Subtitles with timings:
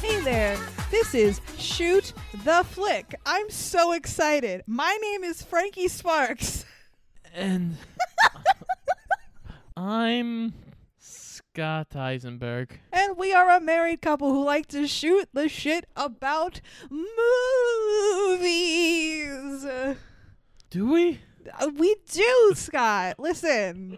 [0.00, 0.56] Hey there,
[0.90, 2.12] this is Shoot
[2.44, 3.14] the Flick.
[3.26, 4.62] I'm so excited.
[4.66, 6.64] My name is Frankie Sparks.
[7.34, 7.76] And
[9.76, 10.54] I'm
[10.98, 12.78] Scott Eisenberg.
[12.92, 16.60] And we are a married couple who like to shoot the shit about
[18.38, 18.46] movies.
[20.76, 21.20] Do we?
[21.58, 23.18] Uh, We do, Scott.
[23.18, 23.96] Listen,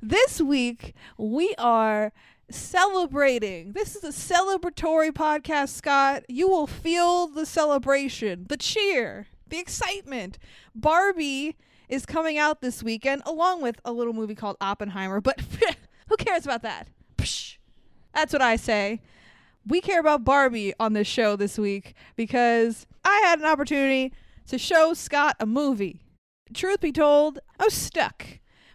[0.00, 2.14] this week we are
[2.48, 3.72] celebrating.
[3.72, 6.22] This is a celebratory podcast, Scott.
[6.26, 10.38] You will feel the celebration, the cheer, the excitement.
[10.74, 11.58] Barbie
[11.90, 15.38] is coming out this weekend, along with a little movie called Oppenheimer, but
[16.08, 16.88] who cares about that?
[17.18, 17.58] Psh.
[18.14, 19.02] That's what I say.
[19.66, 24.14] We care about Barbie on this show this week because I had an opportunity
[24.46, 26.00] to show Scott a movie
[26.54, 28.24] truth be told, I was stuck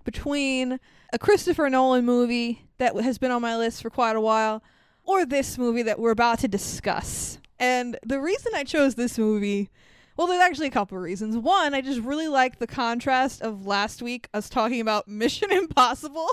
[0.03, 0.79] between
[1.11, 4.63] a Christopher Nolan movie that has been on my list for quite a while
[5.03, 7.39] or this movie that we're about to discuss.
[7.59, 9.69] And the reason I chose this movie,
[10.15, 11.35] well, there's actually a couple of reasons.
[11.35, 16.29] One, I just really like the contrast of last week, us talking about Mission Impossible,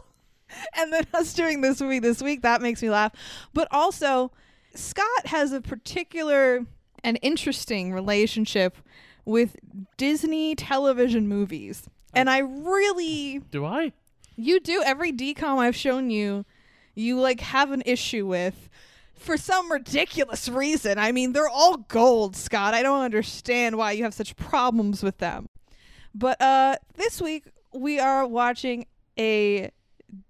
[0.76, 2.42] and then us doing this movie this week.
[2.42, 3.12] That makes me laugh.
[3.54, 4.30] But also,
[4.74, 6.66] Scott has a particular
[7.02, 8.76] and interesting relationship
[9.26, 9.56] with
[9.98, 11.88] Disney television movies.
[12.14, 13.92] And I really Do I?
[14.36, 16.46] you do every DCOM I've shown you,
[16.94, 18.70] you like have an issue with
[19.14, 20.98] for some ridiculous reason.
[20.98, 22.72] I mean, they're all gold, Scott.
[22.74, 25.48] I don't understand why you have such problems with them.
[26.14, 28.86] But uh this week we are watching
[29.18, 29.70] a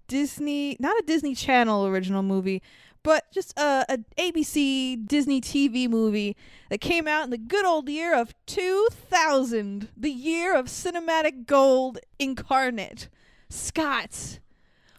[0.07, 2.61] Disney, not a Disney Channel original movie,
[3.07, 6.35] but just a, a ABC Disney TV movie
[6.69, 11.99] that came out in the good old year of 2000, the year of cinematic gold
[12.19, 13.07] incarnate.
[13.47, 14.39] Scott,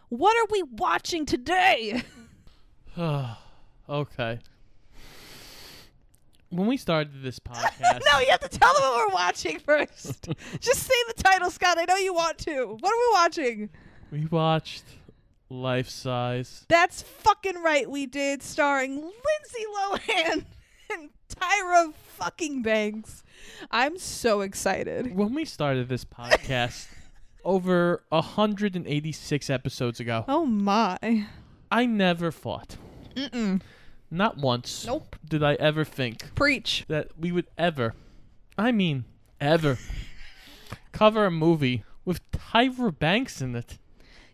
[0.07, 2.01] what are we watching today?
[2.97, 4.39] okay.
[6.49, 10.29] When we started this podcast, no, you have to tell them what we're watching first.
[10.59, 11.77] Just say the title, Scott.
[11.77, 12.75] I know you want to.
[12.79, 13.69] What are we watching?
[14.09, 14.85] we watched
[15.49, 16.65] Life Size.
[16.69, 20.45] That's fucking right, we did, starring Lindsay Lohan
[20.93, 23.23] and Tyra fucking Banks.
[23.71, 25.15] I'm so excited.
[25.15, 26.87] When we started this podcast
[27.43, 31.27] over 186 episodes ago, Oh my.
[31.71, 32.77] I never thought,
[33.15, 33.61] Mm-mm.
[34.11, 35.15] not once, Nope.
[35.27, 36.85] did I ever think Preach.
[36.87, 37.93] that we would ever,
[38.57, 39.05] I mean,
[39.39, 39.77] ever,
[40.91, 43.77] cover a movie with Tyra Banks in it.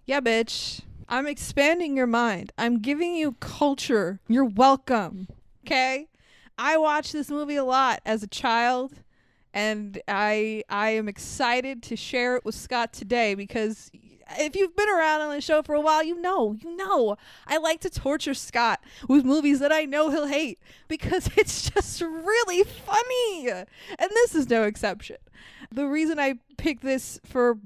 [0.05, 0.81] Yeah, bitch.
[1.07, 2.51] I'm expanding your mind.
[2.57, 4.19] I'm giving you culture.
[4.27, 5.27] You're welcome.
[5.65, 6.07] Okay?
[6.57, 8.93] I watched this movie a lot as a child
[9.53, 13.89] and I I am excited to share it with Scott today because
[14.37, 17.15] if you've been around on the show for a while, you know, you know,
[17.47, 22.01] I like to torture Scott with movies that I know he'll hate because it's just
[22.01, 23.49] really funny.
[23.49, 25.17] And this is no exception.
[25.71, 27.57] The reason I picked this for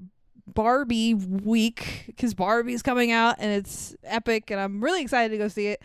[0.54, 5.48] Barbie week because Barbie's coming out and it's epic and I'm really excited to go
[5.48, 5.82] see it.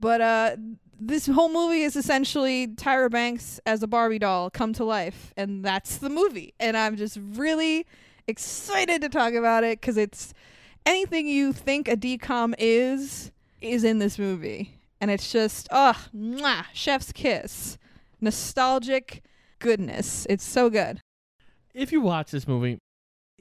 [0.00, 0.56] But uh
[0.98, 5.64] this whole movie is essentially Tyra Banks as a Barbie doll come to life and
[5.64, 6.54] that's the movie.
[6.58, 7.86] And I'm just really
[8.26, 10.32] excited to talk about it cuz it's
[10.84, 13.30] anything you think a DCOM is
[13.60, 14.72] is in this movie.
[15.00, 17.78] And it's just oh, mwah, chef's kiss.
[18.20, 19.22] Nostalgic
[19.58, 20.26] goodness.
[20.28, 21.00] It's so good.
[21.74, 22.78] If you watch this movie,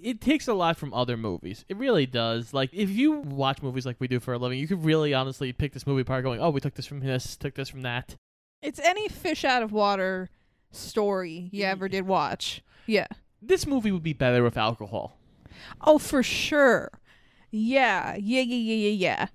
[0.02, 1.66] it takes a lot from other movies.
[1.70, 2.54] It really does.
[2.54, 5.52] Like if you watch movies like we do for a living, you could really honestly
[5.54, 8.16] pick this movie apart, going, "Oh, we took this from this, took this from that."
[8.62, 10.30] It's any fish out of water
[10.72, 11.72] story you mm-hmm.
[11.72, 12.64] ever did watch.
[12.86, 13.08] Yeah.
[13.42, 15.18] This movie would be better with alcohol.
[15.82, 16.92] Oh, for sure.
[17.52, 18.16] Yeah.
[18.16, 19.28] Yeah, yeah, yeah, yeah, yeah.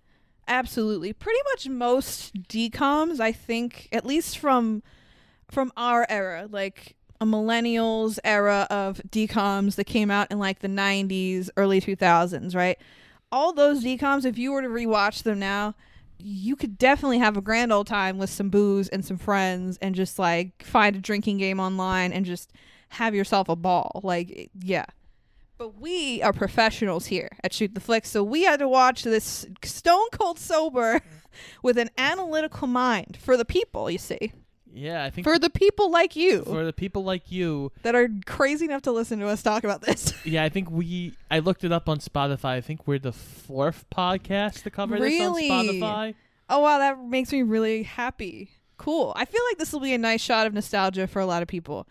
[0.49, 1.13] Absolutely.
[1.13, 4.83] Pretty much most DCOMs, I think, at least from
[5.49, 10.69] from our era, like a millennials era of DCOMs that came out in like the
[10.69, 12.79] 90s, early 2000s, right?
[13.31, 15.75] All those DCOMs, if you were to rewatch them now,
[16.19, 19.95] you could definitely have a grand old time with some booze and some friends and
[19.95, 22.53] just like find a drinking game online and just
[22.91, 24.01] have yourself a ball.
[24.03, 24.87] Like, eh, yeah.
[25.59, 29.47] But we are professionals here at Shoot the Flick, so we had to watch this
[29.63, 31.03] stone cold sober
[31.63, 34.33] with an analytical mind for the people, you see.
[34.73, 38.09] Yeah, I think For the people like you for the people like you, that are
[38.27, 40.15] crazy enough to listen to us talk about this.
[40.25, 41.15] yeah, I think we.
[41.31, 42.51] I looked it up on Spotify.
[42.51, 45.49] I think we're the fourth podcast to cover Really?
[45.49, 46.15] this on Spotify.
[46.49, 48.51] oh wow, that makes me really happy.
[48.79, 49.13] Cool.
[49.17, 51.49] I feel like this will be a nice shot of nostalgia for a lot of
[51.49, 51.87] people.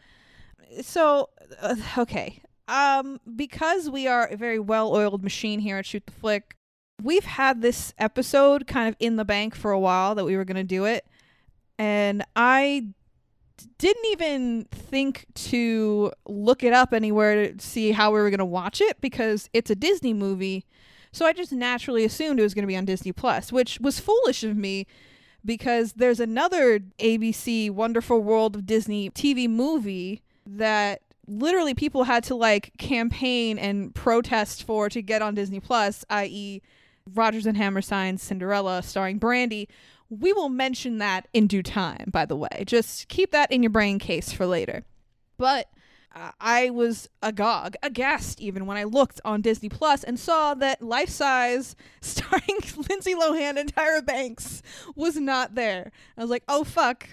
[0.81, 1.29] So,
[1.61, 2.41] uh, okay.
[2.67, 6.55] um, because we are a very well-oiled machine here at Shoot the Flick,
[7.01, 10.45] we've had this episode kind of in the bank for a while that we were
[10.45, 11.05] going to do it,
[11.79, 12.87] and I
[13.77, 18.45] didn't even think to look it up anywhere to see how we were going to
[18.45, 20.65] watch it because it's a Disney movie.
[21.11, 23.99] So I just naturally assumed it was going to be on Disney Plus, which was
[23.99, 24.85] foolish of me
[25.43, 32.35] because there's another ABC Wonderful World of Disney TV movie that literally people had to
[32.35, 36.61] like campaign and protest for to get on Disney Plus, i.e.,
[37.13, 39.67] Rodgers and Hammerstein's Cinderella starring Brandy.
[40.09, 42.63] We will mention that in due time, by the way.
[42.65, 44.83] Just keep that in your brain case for later.
[45.38, 45.69] But
[46.15, 50.81] uh, I was agog, aghast even when I looked on Disney Plus and saw that
[50.81, 52.59] Life Size, starring
[52.89, 54.63] Lindsay Lohan and Tyra Banks,
[54.95, 55.91] was not there.
[56.17, 57.07] I was like, oh fuck,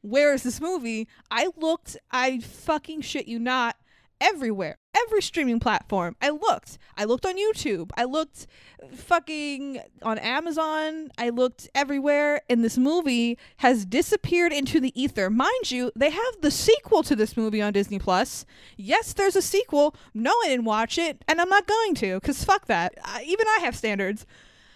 [0.00, 1.08] where is this movie?
[1.30, 3.76] I looked, I fucking shit you not,
[4.22, 6.16] everywhere, every streaming platform.
[6.22, 6.78] I looked.
[6.96, 7.90] I looked on YouTube.
[7.96, 8.46] I looked
[8.94, 11.10] fucking on Amazon.
[11.18, 15.28] I looked everywhere, and this movie has disappeared into the ether.
[15.28, 18.46] Mind you, they have the sequel to this movie on Disney Plus.
[18.76, 19.96] Yes, there's a sequel.
[20.14, 22.94] No, I didn't watch it, and I'm not going to, because fuck that.
[23.04, 24.24] I, even I have standards.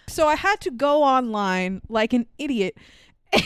[0.09, 2.77] So I had to go online like an idiot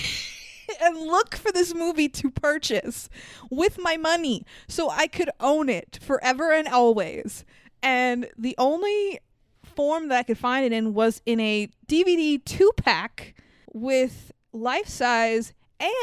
[0.82, 3.10] and look for this movie to purchase
[3.50, 7.46] with my money so I could own it forever and always.
[7.84, 9.20] And the only
[9.64, 13.36] form that I could find it in was in a DVD two pack
[13.74, 15.54] with life size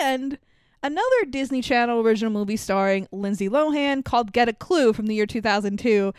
[0.01, 0.39] and
[0.83, 5.27] another Disney Channel original movie starring Lindsay Lohan called Get a Clue from the year
[5.27, 6.13] 2002,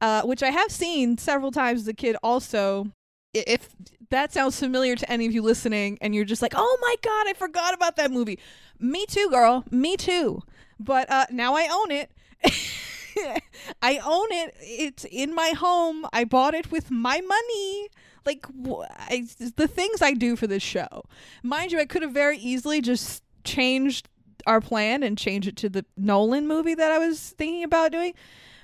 [0.00, 2.90] uh, which I have seen several times as a kid also.
[3.32, 3.74] If
[4.14, 7.26] that sounds familiar to any of you listening and you're just like, oh my God,
[7.28, 8.38] I forgot about that movie.
[8.78, 9.64] Me too, girl.
[9.72, 10.40] Me too.
[10.78, 12.12] But uh, now I own it.
[13.82, 14.54] I own it.
[14.60, 16.06] It's in my home.
[16.12, 17.88] I bought it with my money.
[18.24, 19.26] Like I,
[19.56, 21.04] the things I do for this show.
[21.42, 24.08] Mind you, I could have very easily just changed
[24.46, 28.14] our plan and changed it to the Nolan movie that I was thinking about doing,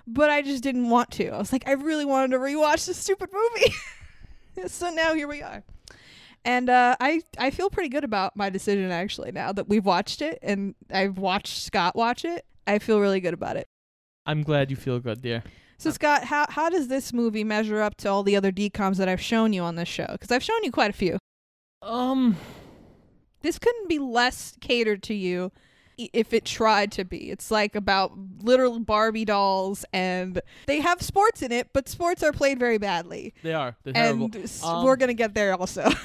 [0.06, 1.30] but I just didn't want to.
[1.30, 3.74] I was like, I really wanted to rewatch this stupid movie.
[4.66, 5.62] so now here we are.
[6.44, 10.22] And uh, I I feel pretty good about my decision actually now that we've watched
[10.22, 12.46] it and I've watched Scott watch it.
[12.66, 13.68] I feel really good about it.
[14.26, 15.42] I'm glad you feel good, dear.
[15.76, 19.08] So Scott, how how does this movie measure up to all the other DCOMs that
[19.08, 20.06] I've shown you on this show?
[20.12, 21.18] Because I've shown you quite a few.
[21.82, 22.36] Um,
[23.42, 25.52] This couldn't be less catered to you
[26.12, 27.30] if it tried to be.
[27.30, 28.12] It's like about
[28.42, 33.34] literal Barbie dolls, and they have sports in it, but sports are played very badly.
[33.42, 33.76] they are.
[33.84, 34.26] They're terrible.
[34.26, 35.90] And s- Um, we're gonna get there also.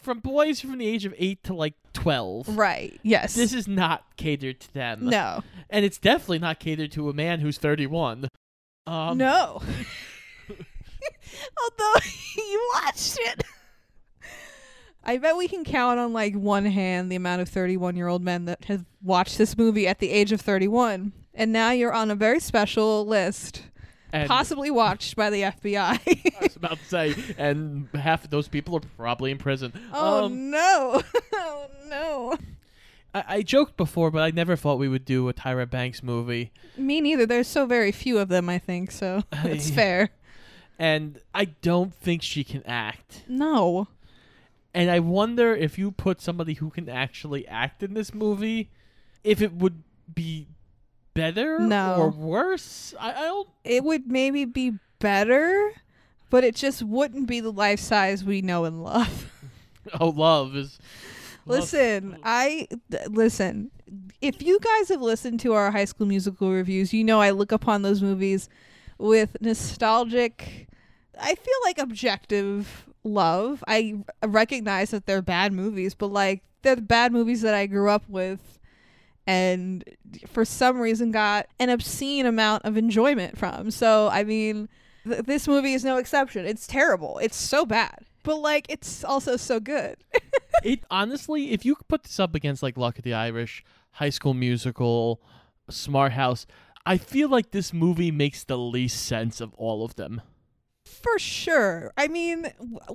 [0.00, 2.46] From boys from the age of eight to like twelve.
[2.56, 2.96] right?
[3.02, 3.34] Yes.
[3.34, 5.06] This is not catered to them.
[5.06, 5.42] no.
[5.68, 8.28] and it's definitely not catered to a man who's 31.
[8.86, 9.62] Um, no.
[10.48, 12.00] Although
[12.36, 13.42] you watched it.
[15.06, 18.22] I bet we can count on like one hand the amount of 31 year old
[18.22, 21.12] men that have watched this movie at the age of 31.
[21.32, 23.62] And now you're on a very special list,
[24.12, 25.76] and possibly watched by the FBI.
[26.40, 29.72] I was about to say, and half of those people are probably in prison.
[29.92, 31.02] oh Um, no.
[31.34, 32.36] oh no.
[33.14, 36.52] I, I joked before, but I never thought we would do a Tyra Banks movie,
[36.76, 37.26] Me neither.
[37.26, 40.08] There's so very few of them, I think, so it's fair.
[40.78, 43.24] and I don't think she can act.
[43.28, 43.88] No.
[44.76, 48.70] And I wonder if you put somebody who can actually act in this movie,
[49.24, 49.82] if it would
[50.14, 50.46] be
[51.14, 51.94] better No.
[51.96, 52.94] or worse.
[53.00, 53.48] I, I don't.
[53.64, 55.72] it would maybe be better,
[56.30, 59.32] but it just wouldn't be the life size we know and love.
[60.00, 60.78] Oh, love is.
[61.46, 63.70] love- listen, I th- listen.
[64.20, 67.52] If you guys have listened to our High School Musical reviews, you know I look
[67.52, 68.48] upon those movies
[68.98, 70.66] with nostalgic.
[71.20, 73.62] I feel like objective love.
[73.66, 77.90] I recognize that they're bad movies, but like they're the bad movies that I grew
[77.90, 78.56] up with
[79.26, 79.84] and
[80.28, 83.70] for some reason got an obscene amount of enjoyment from.
[83.70, 84.68] So, I mean,
[85.04, 86.46] th- this movie is no exception.
[86.46, 87.18] It's terrible.
[87.18, 88.04] It's so bad.
[88.22, 89.96] But like it's also so good.
[90.64, 94.34] it honestly, if you put this up against like Luck of the Irish, High School
[94.34, 95.20] Musical,
[95.70, 96.46] Smart House,
[96.84, 100.22] I feel like this movie makes the least sense of all of them.
[101.12, 101.92] For sure.
[101.96, 102.46] I mean,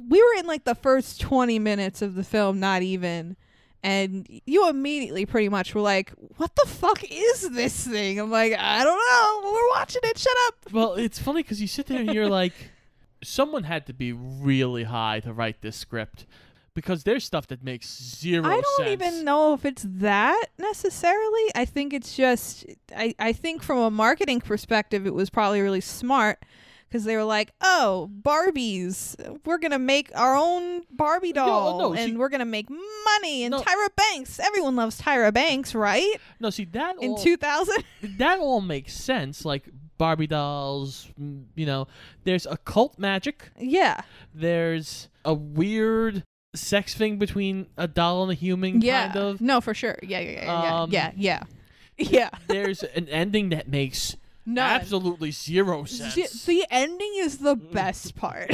[0.07, 3.37] we were in like the first 20 minutes of the film, not even.
[3.83, 8.19] And you immediately pretty much were like, what the fuck is this thing?
[8.19, 8.99] I'm like, I don't
[9.43, 9.51] know.
[9.51, 10.17] We're watching it.
[10.17, 10.71] Shut up.
[10.71, 12.53] Well, it's funny because you sit there and you're like,
[13.23, 16.25] someone had to be really high to write this script
[16.73, 18.89] because there's stuff that makes zero I don't sense.
[18.89, 21.43] even know if it's that necessarily.
[21.55, 22.65] I think it's just
[22.95, 26.43] I, I think from a marketing perspective it was probably really smart
[26.91, 29.15] because they were like, "Oh, Barbies.
[29.45, 32.69] We're going to make our own Barbie doll no, and she- we're going to make
[32.69, 33.61] money and No.
[33.61, 34.39] Tyra Banks.
[34.39, 36.15] Everyone loves Tyra Banks, right?
[36.41, 37.83] No, see that In 2000?
[38.17, 39.45] that all makes sense.
[39.45, 41.87] Like Barbie dolls, mm, you know,
[42.25, 43.49] there's occult magic.
[43.57, 44.01] yeah.
[44.33, 49.07] There's a weird sex thing between a doll and a human, Yeah.
[49.13, 49.41] kind of.
[49.41, 49.97] No, for sure.
[50.03, 50.81] Yeah, yeah, yeah, yeah.
[50.81, 51.43] Um, yeah, yeah.
[51.97, 52.29] Yeah.
[52.47, 54.17] There's an ending that makes
[54.53, 54.69] None.
[54.81, 56.15] absolutely zero sense.
[56.15, 58.49] The, the ending is the best part.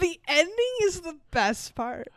[0.00, 2.08] the ending is the best part.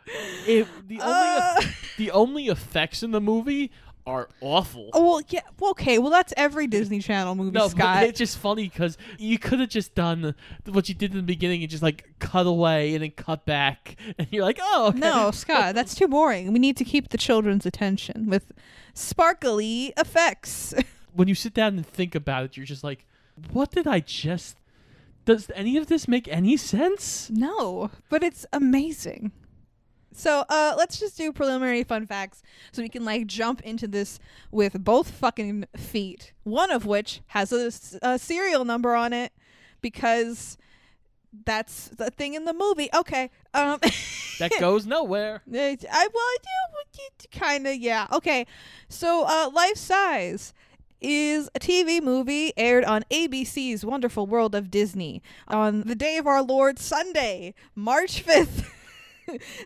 [0.46, 1.60] It- the only Uh,
[1.98, 3.70] the only effects in the movie
[4.08, 4.88] are awful.
[4.92, 5.40] oh, well, yeah.
[5.58, 5.98] Well, okay.
[5.98, 8.04] Well, that's every Disney Channel movie, No, Scott.
[8.04, 10.32] it's just funny because you could have just done
[10.66, 13.96] what you did in the beginning and just like cut away and then cut back,
[14.18, 14.98] and you're like, oh, okay.
[15.00, 16.52] No, Scott, that's too boring.
[16.52, 18.52] We need to keep the children's attention with
[18.94, 20.72] sparkly effects.
[21.16, 23.06] When you sit down and think about it, you're just like,
[23.52, 24.58] what did I just?
[25.24, 27.30] Does any of this make any sense?
[27.30, 29.32] no, but it's amazing.
[30.12, 32.42] So, uh, let's just do preliminary fun facts
[32.72, 34.18] so we can like jump into this
[34.50, 36.32] with both fucking feet.
[36.44, 39.32] One of which has a serial number on it
[39.82, 40.56] because
[41.44, 42.88] that's the thing in the movie.
[42.94, 43.30] Okay.
[43.52, 43.78] Um
[44.38, 45.42] That goes nowhere.
[45.52, 48.06] I well, I do kind of yeah.
[48.12, 48.46] Okay,
[48.88, 50.52] so uh, Life Size
[51.00, 56.26] is a TV movie aired on ABC's Wonderful World of Disney on the day of
[56.26, 58.72] our Lord Sunday, March fifth,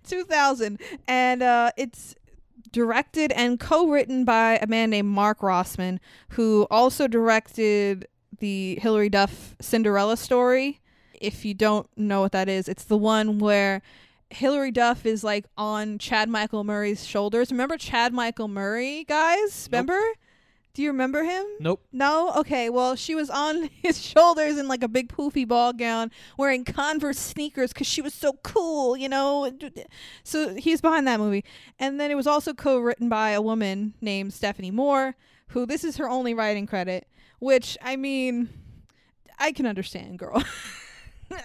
[0.06, 2.14] two thousand, and uh, it's
[2.72, 5.98] directed and co-written by a man named Mark Rosman,
[6.30, 8.06] who also directed
[8.38, 10.80] the Hilary Duff Cinderella story.
[11.14, 13.82] If you don't know what that is, it's the one where
[14.30, 17.50] Hilary Duff is like on Chad Michael Murray's shoulders.
[17.50, 19.68] Remember Chad Michael Murray, guys?
[19.70, 19.88] Nope.
[20.72, 21.44] Do you remember him?
[21.58, 21.84] Nope.
[21.92, 22.32] No?
[22.36, 26.64] Okay, well, she was on his shoulders in like a big poofy ball gown, wearing
[26.64, 29.52] Converse sneakers because she was so cool, you know?
[30.22, 31.44] So he's behind that movie.
[31.78, 35.16] And then it was also co written by a woman named Stephanie Moore,
[35.48, 37.08] who this is her only writing credit,
[37.40, 38.48] which, I mean,
[39.38, 40.42] I can understand, girl.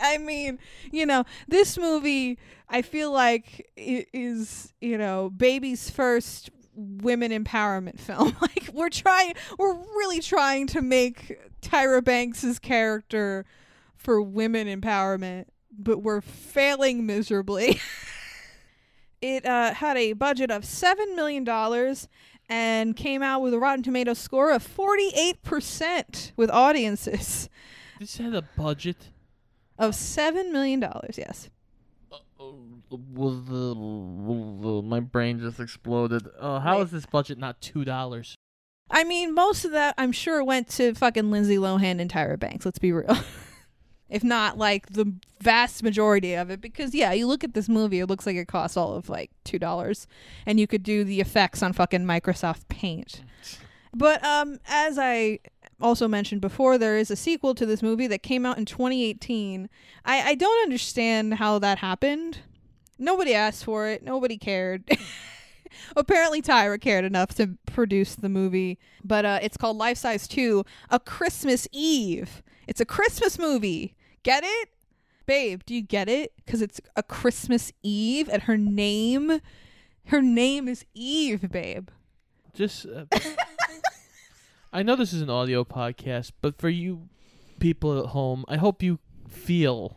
[0.01, 0.59] I mean,
[0.91, 2.37] you know, this movie,
[2.69, 8.35] I feel like is, you know, baby's first women empowerment film.
[8.41, 13.45] like we're trying, we're really trying to make Tyra Banks's character
[13.95, 17.79] for women empowerment, but we're failing miserably.
[19.21, 22.07] it uh, had a budget of seven million dollars
[22.47, 27.49] and came out with a Rotten Tomatoes score of forty-eight percent with audiences
[27.99, 29.09] This had a budget.
[29.79, 31.17] of seven million dollars.
[31.17, 31.49] Yes.
[34.83, 36.27] My brain just exploded?
[36.39, 38.35] Uh, how is this budget not two dollars?
[38.89, 42.65] I mean, most of that I'm sure went to fucking Lindsay Lohan and Tyra Banks.
[42.65, 43.17] Let's be real.
[44.09, 47.99] if not like the vast majority of it, because yeah, you look at this movie,
[47.99, 50.07] it looks like it costs all of like two dollars,
[50.45, 53.23] and you could do the effects on fucking Microsoft Paint.
[53.97, 55.39] But um, as I
[55.81, 59.69] also mentioned before, there is a sequel to this movie that came out in 2018.
[60.05, 62.39] I I don't understand how that happened.
[62.97, 64.03] Nobody asked for it.
[64.03, 64.89] Nobody cared.
[65.95, 70.63] Apparently, Tyra cared enough to produce the movie, but uh, it's called Life Size 2
[70.89, 72.41] A Christmas Eve.
[72.67, 73.95] It's a Christmas movie.
[74.23, 74.69] Get it?
[75.25, 76.33] Babe, do you get it?
[76.37, 79.41] Because it's a Christmas Eve and her name.
[80.05, 81.89] Her name is Eve, babe.
[82.53, 83.05] Just, uh,
[84.75, 87.07] I know this is an audio podcast, but for you
[87.59, 89.95] people at home, I hope you feel,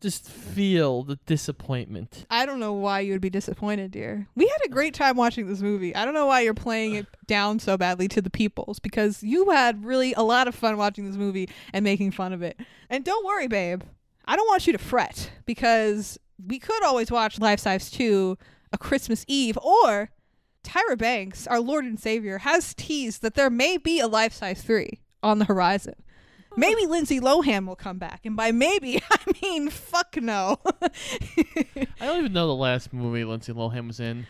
[0.00, 2.24] just feel the disappointment.
[2.30, 4.26] I don't know why you would be disappointed, dear.
[4.34, 5.94] We had a great time watching this movie.
[5.94, 9.50] I don't know why you're playing it down so badly to the peoples because you
[9.50, 12.58] had really a lot of fun watching this movie and making fun of it.
[12.88, 13.82] And don't worry, babe.
[14.24, 18.38] I don't want you to fret because we could always watch Life Size 2
[18.72, 20.10] a Christmas Eve or
[20.66, 24.62] Tyra Banks, our Lord and Savior, has teased that there may be a Life Size
[24.62, 25.94] 3 on the horizon.
[26.56, 28.24] Maybe Lindsay Lohan will come back.
[28.24, 30.58] And by maybe, I mean fuck no.
[30.82, 34.26] I don't even know the last movie Lindsay Lohan was in.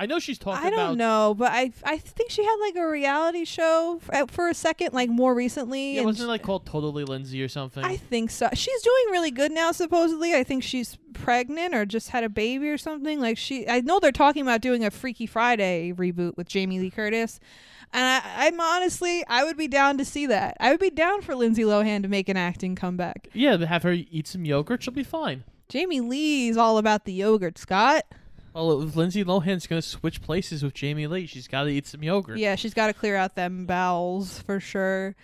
[0.00, 2.86] I know she's talking I don't know, but I I think she had like a
[2.88, 5.96] reality show for, for a second, like more recently.
[5.96, 7.84] Yeah, wasn't it like called Totally Lindsay or something?
[7.84, 8.48] I think so.
[8.54, 10.34] She's doing really good now, supposedly.
[10.34, 13.20] I think she's pregnant or just had a baby or something.
[13.20, 16.90] Like she, I know they're talking about doing a Freaky Friday reboot with Jamie Lee
[16.90, 17.40] Curtis,
[17.92, 20.56] and I, I'm honestly, I would be down to see that.
[20.60, 23.28] I would be down for Lindsay Lohan to make an acting comeback.
[23.34, 25.42] yeah, have her eat some yogurt, she'll be fine.
[25.68, 28.04] Jamie Lee's all about the yogurt, Scott.
[28.58, 32.02] Well, if Lindsay Lohan's gonna switch places with Jamie Lee, she's got to eat some
[32.02, 32.38] yogurt.
[32.38, 35.14] Yeah, she's got to clear out them bowels for sure.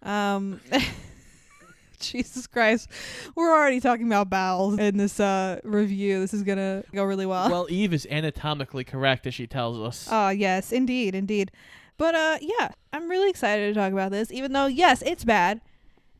[0.00, 0.60] Um,
[1.98, 2.88] Jesus Christ,
[3.34, 6.20] we're already talking about bowels in this uh review.
[6.20, 7.50] This is gonna go really well.
[7.50, 10.08] Well, Eve is anatomically correct, as she tells us.
[10.08, 11.50] Oh yes, indeed, indeed.
[11.96, 14.30] But uh, yeah, I'm really excited to talk about this.
[14.30, 15.60] Even though, yes, it's bad.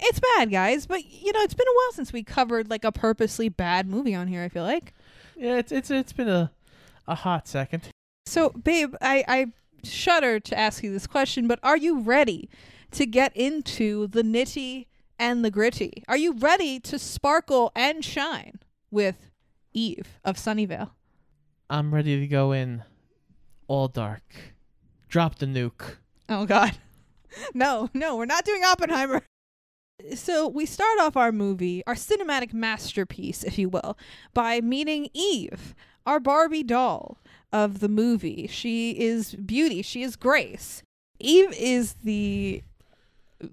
[0.01, 0.89] It's bad, guys.
[0.89, 4.17] But you know, it's been a while since we covered like a purposely bad movie
[4.17, 4.43] on here.
[4.43, 4.93] I feel like.
[5.39, 6.51] Yeah, it's it's it's been a
[7.07, 7.89] a hot second.
[8.27, 9.47] So, babe, I, I
[9.83, 12.51] shudder to ask you this question, but are you ready
[12.91, 14.87] to get into the nitty
[15.19, 16.05] and the gritty?
[16.09, 19.31] Are you ready to sparkle and shine with
[19.73, 20.91] Eve of Sunnyvale?
[21.71, 22.83] I'm ready to go in
[23.67, 24.55] all dark.
[25.09, 25.97] Drop the nuke.
[26.29, 26.77] Oh, God.
[27.55, 29.23] No, no, we're not doing Oppenheimer.
[30.15, 33.99] So, we start off our movie, our cinematic masterpiece, if you will,
[34.33, 35.75] by meeting Eve,
[36.07, 37.19] our Barbie doll
[37.53, 38.47] of the movie.
[38.47, 40.85] She is beauty, she is grace.
[41.19, 42.63] Eve is the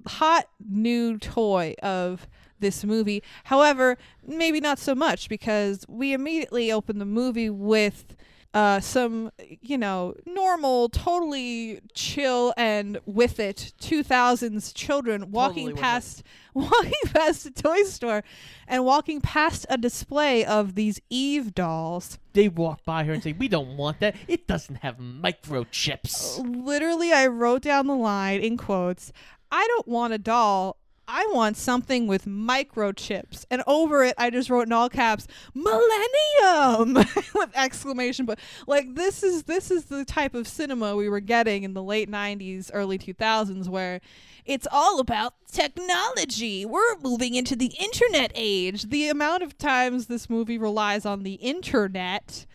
[0.06, 2.28] hot new toy of
[2.60, 3.24] this movie.
[3.46, 8.16] However, maybe not so much because we immediately open the movie with
[8.56, 9.32] uh, some,
[9.62, 17.46] you know, normal, totally chill and with it 2000s children walking Totally past walking past
[17.46, 18.24] a toy store
[18.66, 22.18] and walking past a display of these Eve dolls.
[22.32, 24.16] They walk by her and say, "We don't want that.
[24.26, 29.12] It doesn't have microchips." Literally, I wrote down the line in quotes.
[29.52, 30.78] I don't want a doll.
[31.08, 33.46] I want something with microchips.
[33.52, 36.94] And over it, I just wrote in all caps, Millennium
[37.36, 38.40] with exclamation point.
[38.68, 42.10] Like this is this is the type of cinema we were getting in the late
[42.10, 44.02] 90s, early 2000s where
[44.46, 46.66] it's all about technology.
[46.66, 48.90] We're moving into the internet age.
[48.90, 52.46] The amount of times this movie relies on the internet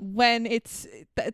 [0.00, 0.86] when it's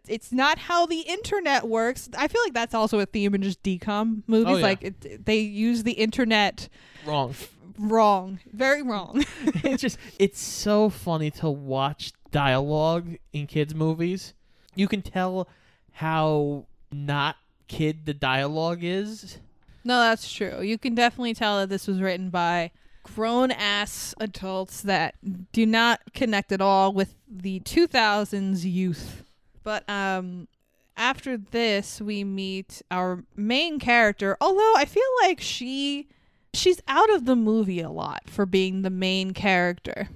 [0.09, 2.09] it's not how the internet works.
[2.19, 4.47] I feel like that's also a theme in just DCOM movies.
[4.55, 4.63] Oh, yeah.
[4.63, 6.69] Like it, they use the internet
[7.07, 7.35] Wrong.
[7.79, 9.25] wrong, very wrong.
[9.45, 14.35] it's just it's so funny to watch dialogue in kids movies.
[14.75, 15.49] You can tell
[15.93, 17.37] how not
[17.69, 19.39] kid the dialogue is.
[19.85, 20.61] no, that's true.
[20.61, 22.73] You can definitely tell that this was written by
[23.15, 25.15] grown ass adults that
[25.53, 29.23] do not connect at all with the 2000s youth.
[29.63, 30.49] But um
[30.97, 36.09] after this we meet our main character, although I feel like she
[36.55, 40.09] she's out of the movie a lot for being the main character.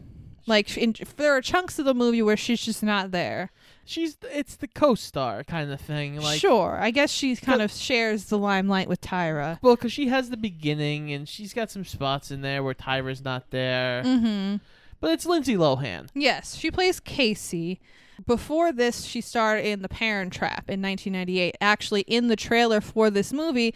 [0.46, 3.50] Like in, there are chunks of the movie where she's just not there.
[3.90, 6.20] She's it's the co-star kind of thing.
[6.20, 9.59] Like sure, I guess she kind of shares the limelight with Tyra.
[9.62, 13.24] well, because she has the beginning and she's got some spots in there where Tyra's
[13.24, 14.05] not there.
[14.05, 14.57] Mm-hmm.
[15.00, 16.09] But it's Lindsay Lohan.
[16.14, 17.81] Yes, she plays Casey.
[18.26, 21.57] Before this, she starred in The Parent Trap in 1998.
[21.61, 23.74] Actually, in the trailer for this movie,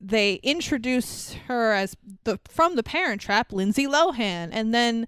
[0.00, 5.06] they introduce her as the from The Parent Trap, Lindsay Lohan, and then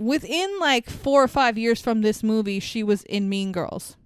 [0.00, 3.96] within like four or five years from this movie, she was in Mean Girls.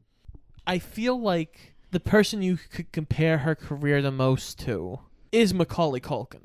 [0.67, 4.99] I feel like the person you could compare her career the most to
[5.31, 6.43] is Macaulay Culkin.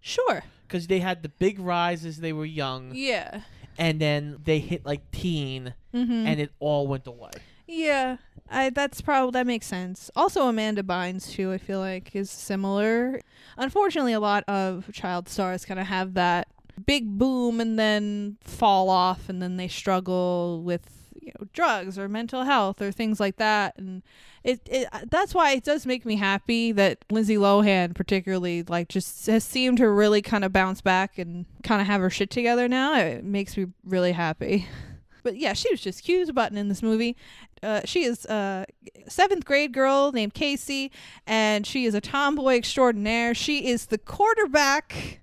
[0.00, 0.42] Sure.
[0.66, 3.42] Because they had the big rise as they were young, Yeah.
[3.78, 6.26] and then they hit like teen, Mm-hmm.
[6.26, 7.30] and it all went away.
[7.66, 8.16] Yeah,
[8.50, 10.10] I that's probably that makes sense.
[10.16, 11.52] Also, Amanda Bynes too.
[11.52, 13.20] I feel like is similar.
[13.56, 16.48] Unfortunately, a lot of child stars kind of have that
[16.86, 22.08] big boom and then fall off, and then they struggle with you know drugs or
[22.08, 23.76] mental health or things like that.
[23.78, 24.02] And
[24.42, 29.26] it, it that's why it does make me happy that Lindsay Lohan, particularly, like just
[29.26, 32.68] has seemed to really kind of bounce back and kind of have her shit together
[32.68, 32.98] now.
[32.98, 34.66] It makes me really happy.
[35.22, 37.16] But yeah, she was just cute button in this movie.
[37.62, 38.64] Uh, she is a
[39.06, 40.90] seventh grade girl named Casey,
[41.26, 43.34] and she is a tomboy extraordinaire.
[43.34, 45.20] She is the quarterback,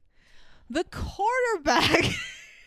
[0.69, 2.05] the quarterback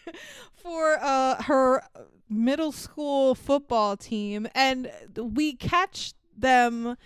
[0.54, 1.82] for uh, her
[2.28, 6.96] middle school football team, and we catch them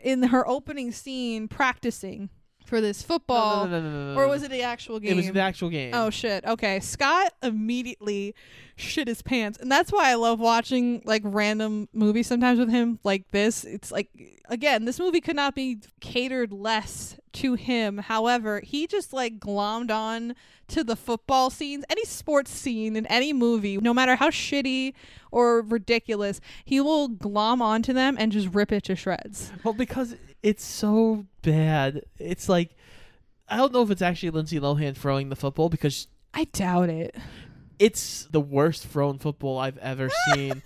[0.00, 2.30] in her opening scene practicing
[2.64, 3.66] for this football.
[3.66, 5.12] No, no, no, Or was it the actual game?
[5.12, 5.92] It was the actual game.
[5.94, 6.44] Oh shit.
[6.44, 6.80] Okay.
[6.80, 8.34] Scott immediately
[8.78, 9.58] shit his pants.
[9.58, 13.64] And that's why I love watching like random movies sometimes with him like this.
[13.64, 14.08] It's like
[14.48, 17.98] again, this movie could not be catered less to him.
[17.98, 20.34] However, he just like glommed on
[20.68, 24.92] to the football scenes, any sports scene in any movie, no matter how shitty
[25.30, 29.52] or ridiculous, he will glom onto them and just rip it to shreds.
[29.64, 32.02] Well, because it's so bad.
[32.18, 32.76] It's like
[33.48, 37.16] I don't know if it's actually Lindsay Lohan throwing the football because I doubt it.
[37.78, 40.62] It's the worst thrown football I've ever seen.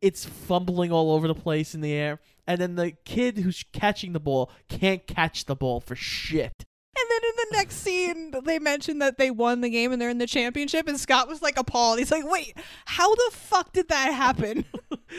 [0.00, 2.20] It's fumbling all over the place in the air.
[2.46, 6.64] And then the kid who's catching the ball can't catch the ball for shit.
[6.98, 10.10] And then in the next scene, they mentioned that they won the game and they're
[10.10, 11.98] in the championship, and Scott was like appalled.
[12.00, 14.64] He's like, "Wait, how the fuck did that happen?"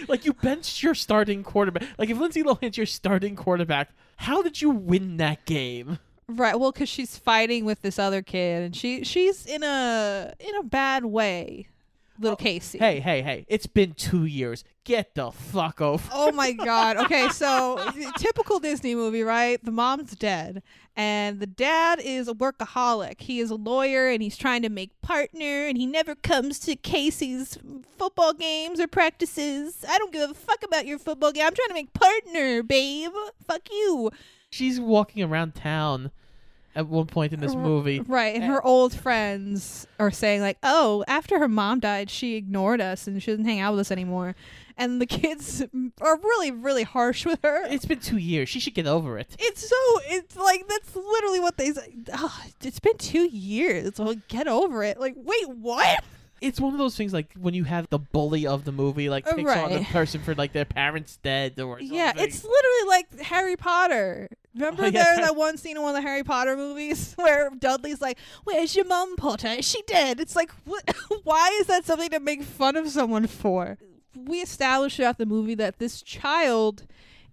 [0.07, 1.83] Like you benched your starting quarterback.
[1.97, 5.97] Like if Lindsay Lohan's your starting quarterback, how did you win that game?
[6.29, 6.59] Right.
[6.59, 10.63] Well, because she's fighting with this other kid, and she she's in a in a
[10.63, 11.67] bad way.
[12.21, 12.77] Little oh, Casey.
[12.77, 13.45] Hey, hey, hey!
[13.47, 14.65] It's been two years.
[14.83, 16.03] Get the fuck over.
[16.11, 16.97] Oh my god.
[16.97, 17.79] Okay, so
[18.17, 19.63] typical Disney movie, right?
[19.63, 20.61] The mom's dead
[20.99, 23.21] and the dad is a workaholic.
[23.21, 26.75] He is a lawyer and he's trying to make partner and he never comes to
[26.75, 27.57] Casey's
[27.97, 29.85] football games or practices.
[29.87, 31.45] I don't give a fuck about your football game.
[31.45, 33.13] I'm trying to make partner, babe.
[33.47, 34.11] Fuck you.
[34.49, 36.11] She's walking around town
[36.79, 37.99] at one point in this movie.
[37.99, 38.47] Right, and Eh.
[38.47, 43.21] her old friends are saying like, "Oh, after her mom died, she ignored us and
[43.21, 44.35] she doesn't hang out with us anymore."
[44.77, 45.61] And the kids
[46.01, 47.65] are really really harsh with her.
[47.67, 48.47] It's been two years.
[48.49, 49.35] She should get over it.
[49.37, 51.93] It's so it's like that's literally what they say.
[52.13, 52.31] Ugh,
[52.63, 53.99] it's been two years.
[53.99, 54.99] Well, get over it.
[54.99, 56.03] Like, wait, what?
[56.41, 59.25] It's one of those things like when you have the bully of the movie like
[59.25, 61.93] picks on the person for like their parents dead or something.
[61.93, 64.29] Yeah, it's literally like Harry Potter.
[64.59, 65.03] Remember Oh, yeah.
[65.03, 68.75] there that one scene in one of the Harry Potter movies where Dudley's like, "Where's
[68.75, 69.47] your mum, Potter?
[69.59, 70.83] Is she dead?" It's like, what?
[71.23, 73.77] Why is that something to make fun of someone for?
[74.15, 76.85] We established throughout the movie that this child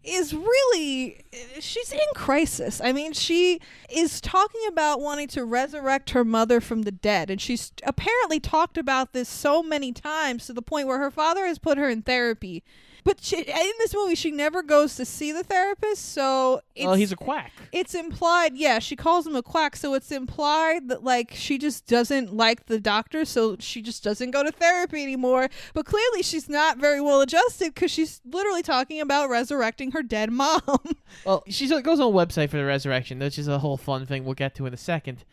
[0.07, 1.25] is really
[1.61, 2.81] she's in crisis.
[2.83, 7.41] I mean, she is talking about wanting to resurrect her mother from the dead and
[7.41, 11.59] she's apparently talked about this so many times to the point where her father has
[11.59, 12.63] put her in therapy.
[13.05, 16.95] But she, in this movie, she never goes to see the therapist, so it's, Oh,
[16.95, 17.53] he's a quack.
[17.71, 18.57] it's implied.
[18.57, 22.67] Yeah, she calls him a quack, so it's implied that like she just doesn't like
[22.67, 25.49] the doctor, so she just doesn't go to therapy anymore.
[25.73, 30.31] But clearly, she's not very well adjusted because she's literally talking about resurrecting her dead
[30.31, 30.61] mom.
[31.25, 34.25] Well, she goes on a website for the resurrection, which is a whole fun thing
[34.25, 35.25] we'll get to in a second.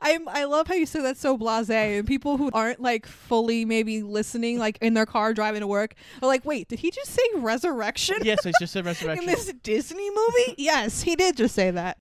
[0.00, 3.64] I I love how you say that's so blasé, and people who aren't like fully
[3.64, 7.10] maybe listening, like in their car driving to work, are like, "Wait, did he just
[7.10, 9.26] say resurrection?" Yes, he just a in resurrection.
[9.26, 10.54] this Disney movie?
[10.58, 11.98] yes, he did just say that.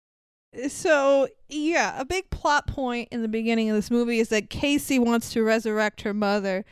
[0.68, 4.98] So, yeah, a big plot point in the beginning of this movie is that Casey
[4.98, 6.66] wants to resurrect her mother,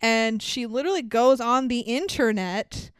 [0.00, 2.90] and she literally goes on the internet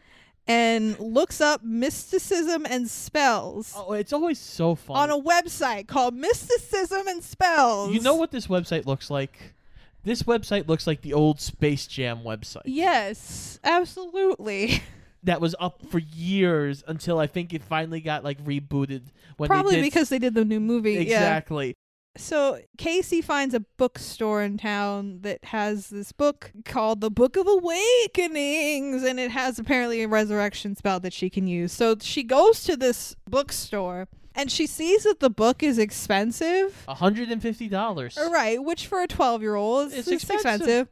[0.46, 4.96] and looks up mysticism and spells Oh, it's always so fun.
[4.96, 7.92] on a website called Mysticism and Spells.
[7.92, 9.54] You know what this website looks like?
[10.02, 14.82] This website looks like the old Space Jam website Yes, absolutely.
[15.22, 19.02] that was up for years until I think it finally got like rebooted
[19.36, 20.92] when Probably they did because they did the new movie.
[20.94, 21.00] Yeah.
[21.00, 21.76] exactly.
[22.16, 27.46] So Casey finds a bookstore in town that has this book called The Book of
[27.46, 31.72] Awakenings, and it has apparently a resurrection spell that she can use.
[31.72, 36.84] So she goes to this bookstore and she sees that the book is expensive.
[36.88, 38.18] hundred and fifty dollars.
[38.18, 40.34] Uh, right, which for a 12 year old is expensive.
[40.34, 40.88] expensive.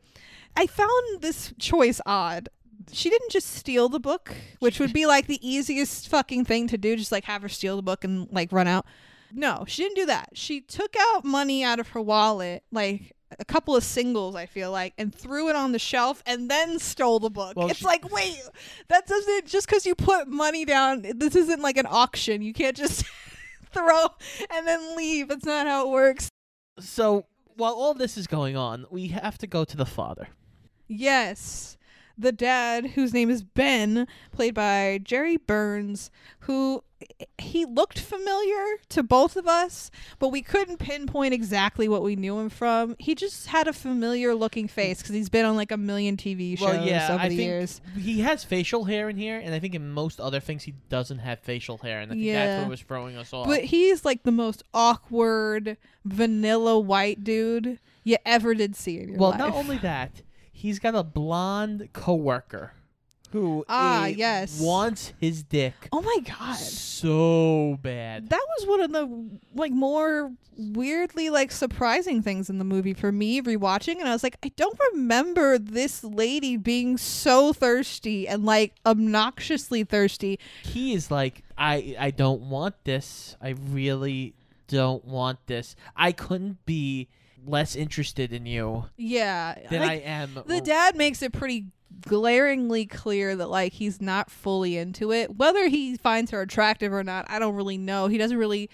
[0.57, 2.49] I found this choice odd.
[2.93, 6.79] She didn't just steal the book, which would be like the easiest fucking thing to
[6.79, 8.87] do, just like have her steal the book and like run out.
[9.33, 10.31] No, she didn't do that.
[10.35, 14.71] She took out money out of her wallet, like a couple of singles, I feel
[14.73, 17.57] like, and threw it on the shelf and then stole the book.
[17.57, 18.41] Well, it's she- like, wait,
[18.89, 22.41] that doesn't, just because you put money down, this isn't like an auction.
[22.43, 23.05] You can't just
[23.73, 24.07] throw
[24.51, 25.29] and then leave.
[25.29, 26.29] That's not how it works.
[26.81, 30.29] So while all this is going on, we have to go to the father.
[30.87, 31.77] Yes.
[32.17, 36.11] The dad, whose name is Ben, played by Jere Burns,
[36.41, 36.83] who
[37.39, 42.39] he looked familiar to both of us, but we couldn't pinpoint exactly what we knew
[42.39, 42.97] him from.
[42.99, 46.59] He just had a familiar looking face because he's been on like a million TV
[46.59, 47.81] shows well, yeah, over I the think years.
[47.97, 51.19] he has facial hair in here, and I think in most other things he doesn't
[51.19, 53.47] have facial hair, and I think that's what was throwing us off.
[53.47, 59.19] But he's like the most awkward, vanilla white dude you ever did see in your
[59.19, 59.39] well, life.
[59.39, 62.73] not only that, he's got a blonde coworker
[63.33, 64.61] who Ah, yes.
[64.61, 66.57] wants his dick Oh my god.
[66.57, 68.29] so bad.
[68.31, 73.13] that was one of the like more weirdly like surprising things in the movie for
[73.13, 78.45] me rewatching and I was like I don't remember this lady being so thirsty and
[78.45, 80.39] like obnoxiously thirsty.
[80.65, 83.37] He is like, I I don't want this.
[83.41, 84.35] I really
[84.67, 85.77] don't want this.
[85.97, 87.09] I couldn't be
[87.47, 89.55] less interested in you Yeah.
[89.71, 90.39] than like, I am.
[90.47, 91.67] the dad makes it pretty
[92.03, 95.37] glaringly clear that like he's not fully into it.
[95.37, 98.09] Whether he finds her attractive or not, I don't really know.
[98.09, 98.69] He doesn't really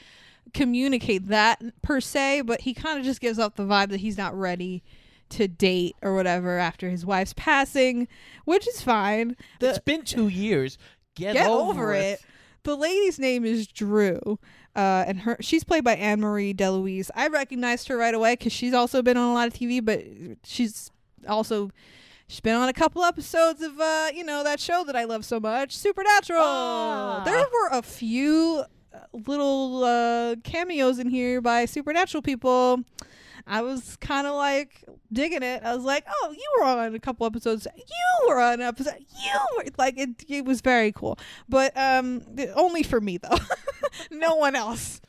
[0.53, 4.18] communicate that per se, but he kind of just gives off the vibe that he's
[4.18, 4.83] not ready
[5.31, 8.07] to date or whatever after his wife's passing,
[8.44, 9.37] which is fine.
[9.61, 10.77] The, it's been two years.
[11.14, 12.05] Get, get over, over it.
[12.05, 12.20] it.
[12.64, 14.38] The lady's name is Drew,
[14.77, 17.11] uh, and her she's played by Anne Marie DeLuise.
[17.15, 20.05] I recognized her right away because she's also been on a lot of TV, but
[20.45, 20.91] she's
[21.29, 21.71] also
[22.27, 25.25] she's been on a couple episodes of uh, you know that show that I love
[25.25, 26.43] so much, Supernatural.
[26.43, 27.23] Ah.
[27.25, 32.81] There were a few uh, little uh, cameos in here by Supernatural people.
[33.47, 35.63] I was kind of like digging it.
[35.63, 37.67] I was like, "Oh, you were on a couple episodes.
[37.77, 38.97] You were on an episode.
[38.99, 40.25] You were like it.
[40.29, 42.23] It was very cool, but um,
[42.55, 43.39] only for me though.
[44.11, 45.01] no one else.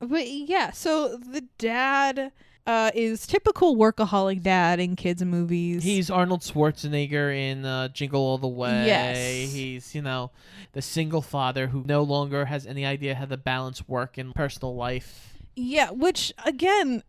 [0.00, 2.32] But yeah, so the dad
[2.66, 5.84] uh is typical workaholic dad in kids movies.
[5.84, 8.86] He's Arnold Schwarzenegger in uh, Jingle All the Way.
[8.86, 9.52] Yes.
[9.52, 10.30] He's, you know,
[10.72, 14.74] the single father who no longer has any idea how to balance work and personal
[14.74, 15.35] life.
[15.58, 17.02] Yeah, which again,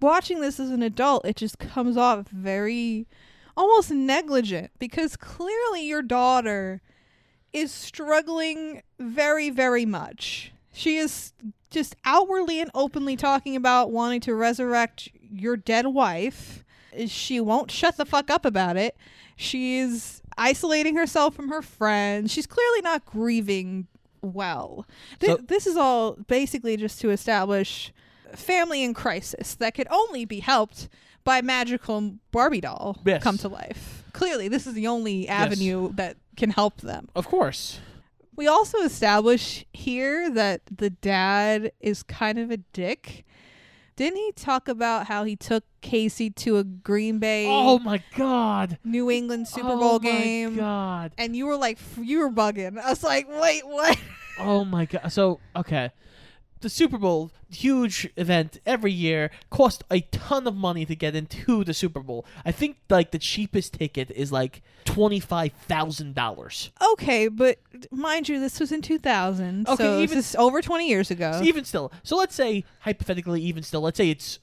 [0.00, 3.06] watching this as an adult, it just comes off very
[3.56, 6.82] almost negligent because clearly your daughter
[7.52, 10.52] is struggling very, very much.
[10.72, 11.32] She is
[11.70, 16.64] just outwardly and openly talking about wanting to resurrect your dead wife.
[17.06, 18.96] She won't shut the fuck up about it.
[19.36, 22.32] She's isolating herself from her friends.
[22.32, 23.86] She's clearly not grieving
[24.22, 24.86] well.
[25.20, 27.92] Th- So- this is all basically just to establish
[28.34, 30.88] family in crisis that could only be helped
[31.24, 33.22] by magical Barbie doll Yes.
[33.22, 34.04] come to life.
[34.12, 37.08] Clearly, this is the only avenue that can help them.
[37.14, 37.78] Of course.
[38.34, 43.24] We also establish here that the dad is kind of a dick.
[43.96, 48.78] Didn't he talk about how he took Casey to a Green Bay Oh my god.
[48.84, 49.98] New England Super Bowl game.
[49.98, 50.56] oh Bowl my game?
[50.56, 51.12] god.
[51.18, 52.78] And you were like, you were bugging.
[52.78, 53.98] I was like, wait, what?
[54.38, 55.12] Oh my god.
[55.12, 55.90] So, okay.
[56.62, 61.64] The Super Bowl, huge event every year, cost a ton of money to get into
[61.64, 62.24] the Super Bowl.
[62.44, 66.70] I think like the cheapest ticket is like $25,000.
[66.92, 67.58] Okay, but
[67.90, 69.68] mind you, this was in 2000.
[69.68, 71.32] Okay, so even- this is over 20 years ago.
[71.32, 71.92] So even still.
[72.02, 74.38] So let's say hypothetically even still, let's say it's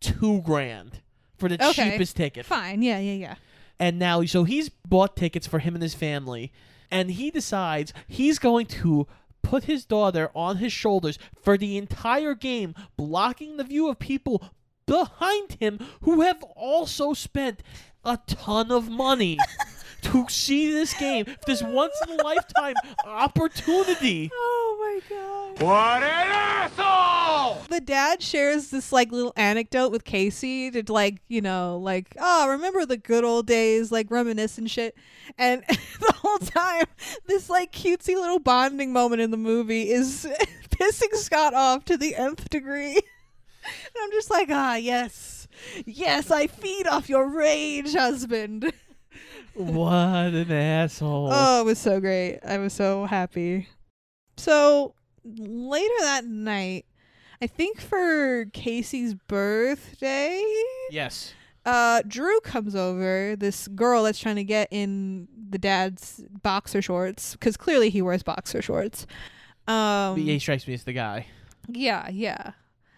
[0.00, 1.00] 2 grand
[1.36, 1.90] for the Okay.
[1.90, 2.46] cheapest ticket.
[2.46, 2.82] Fine.
[2.82, 3.34] Yeah, yeah, yeah.
[3.78, 6.52] And now, so he's bought tickets for him and his family,
[6.90, 9.08] and he decides he's going to
[9.44, 14.42] put his daughter on his shoulders for the entire game, blocking the view of people
[14.86, 17.62] behind him who have also spent
[18.04, 19.38] a ton of money
[20.04, 24.30] to see this game, this once in a lifetime opportunity.
[24.32, 25.62] Oh my god.
[25.62, 27.62] What an asshole!
[27.68, 32.48] The dad shares this like little anecdote with Casey to like, you know, like, oh,
[32.48, 34.96] remember the good old days, like reminisce and shit.
[35.38, 36.86] And the whole time,
[37.26, 40.26] this like cutesy little bonding moment in the movie is
[40.70, 43.00] pissing Scott off to the nth degree.
[43.66, 45.48] And I'm just like, ah, yes.
[45.86, 48.74] Yes, I feed off your rage, husband.
[49.54, 51.30] What an asshole.
[51.32, 52.40] Oh, it was so great.
[52.44, 53.68] I was so happy.
[54.36, 56.86] So later that night,
[57.40, 60.42] I think for Casey's birthday,
[60.90, 61.34] yes.
[61.64, 63.36] uh, Drew comes over.
[63.36, 68.22] This girl that's trying to get in the dad's boxer shorts because clearly he wears
[68.22, 69.06] boxer shorts.
[69.68, 71.26] Um, he strikes me as the guy.
[71.68, 72.52] yeah, yeah.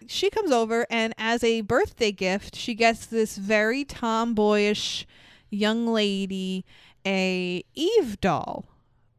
[0.07, 5.05] She comes over, and as a birthday gift, she gets this very tomboyish
[5.49, 6.65] young lady
[7.05, 8.65] a Eve doll,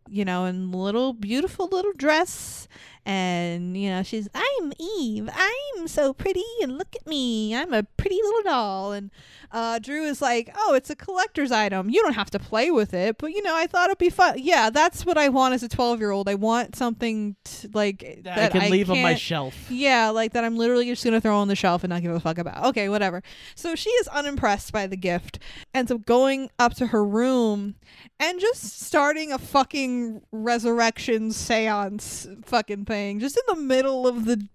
[0.08, 2.68] you know, in little beautiful little dress.
[3.08, 5.30] And, you know, she's, I'm Eve.
[5.34, 6.44] I'm so pretty.
[6.62, 7.56] And look at me.
[7.56, 8.92] I'm a pretty little doll.
[8.92, 9.10] And
[9.50, 11.88] uh, Drew is like, oh, it's a collector's item.
[11.88, 13.16] You don't have to play with it.
[13.16, 14.34] But, you know, I thought it'd be fun.
[14.36, 16.28] Yeah, that's what I want as a 12 year old.
[16.28, 19.54] I want something t- like That, that I can leave on my shelf.
[19.70, 22.20] yeah, like that I'm literally just gonna throw on the shelf and not give a
[22.20, 22.62] fuck about.
[22.66, 23.22] Okay, whatever.
[23.54, 25.38] So she is unimpressed by the gift,
[25.72, 27.76] ends up going up to her room
[28.20, 34.46] and just starting a fucking resurrection seance fucking thing, just in the middle of the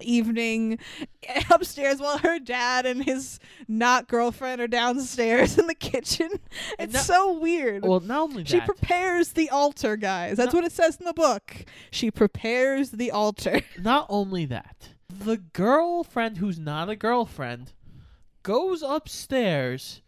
[0.00, 0.78] evening
[1.50, 6.28] upstairs while her dad and his not girlfriend are downstairs in the kitchen.
[6.78, 7.84] It's no- so weird.
[7.84, 8.48] Well, not only that.
[8.48, 8.66] She that.
[8.66, 10.36] prepares the altar, guys.
[10.36, 11.64] That's No- what it says in the book.
[11.90, 13.60] She prepares the altar.
[13.78, 17.72] Not only that, the girlfriend who's not a girlfriend
[18.42, 20.02] goes upstairs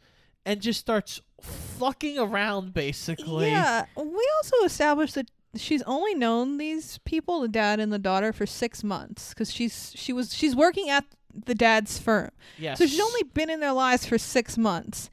[0.47, 3.51] and just starts fucking around basically.
[3.51, 8.33] Yeah, we also established that she's only known these people, the dad and the daughter,
[8.33, 11.05] for six months because she's she was she's working at
[11.47, 12.79] the dad's firm, Yes.
[12.79, 15.11] so she's only been in their lives for six months.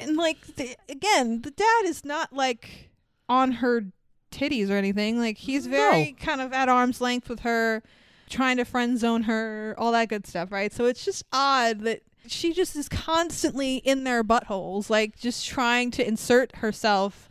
[0.00, 2.90] And like the, again, the dad is not like
[3.28, 3.86] on her
[4.32, 5.18] titties or anything.
[5.18, 7.82] Like he's very kind of at arm's length with her.
[8.30, 10.72] trying to friend zone her, all that good stuff, right?
[10.72, 15.90] So it's just odd that she just is constantly in their buttholes, like just trying
[15.90, 17.28] to insert herself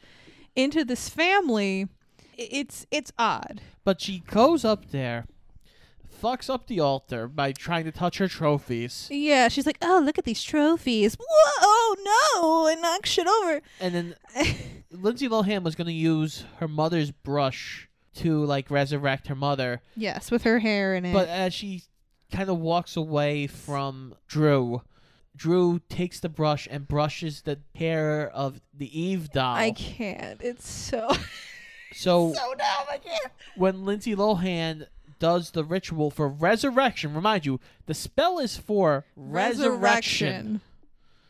[0.56, 1.88] into this family.
[2.40, 3.62] It's it's odd.
[3.84, 5.26] But she goes up there,
[6.22, 10.18] fucks up the altar by trying to touch her trophies, Yeah, she's like, "Oh, look
[10.18, 11.16] at these trophies!
[11.16, 11.96] Whoa, oh
[12.36, 13.62] no!" and knock shit over.
[13.80, 14.16] and then
[14.92, 20.44] Lindsay Lohan was gonna use her mother's brush to like resurrect her mother, yes, with
[20.44, 21.14] her hair in it.
[21.14, 21.84] but as she
[22.32, 24.82] kind of walks away from Drew.
[25.36, 29.56] Drew takes the brush and brushes the hair of the Eve doll.
[29.56, 30.42] I can't.
[30.42, 31.10] It's so
[31.94, 32.86] so so dumb.
[32.90, 33.32] I can't.
[33.56, 34.88] when Lindsay Lohan
[35.20, 40.62] does the ritual for resurrection, remind you, the spell is for resurrection.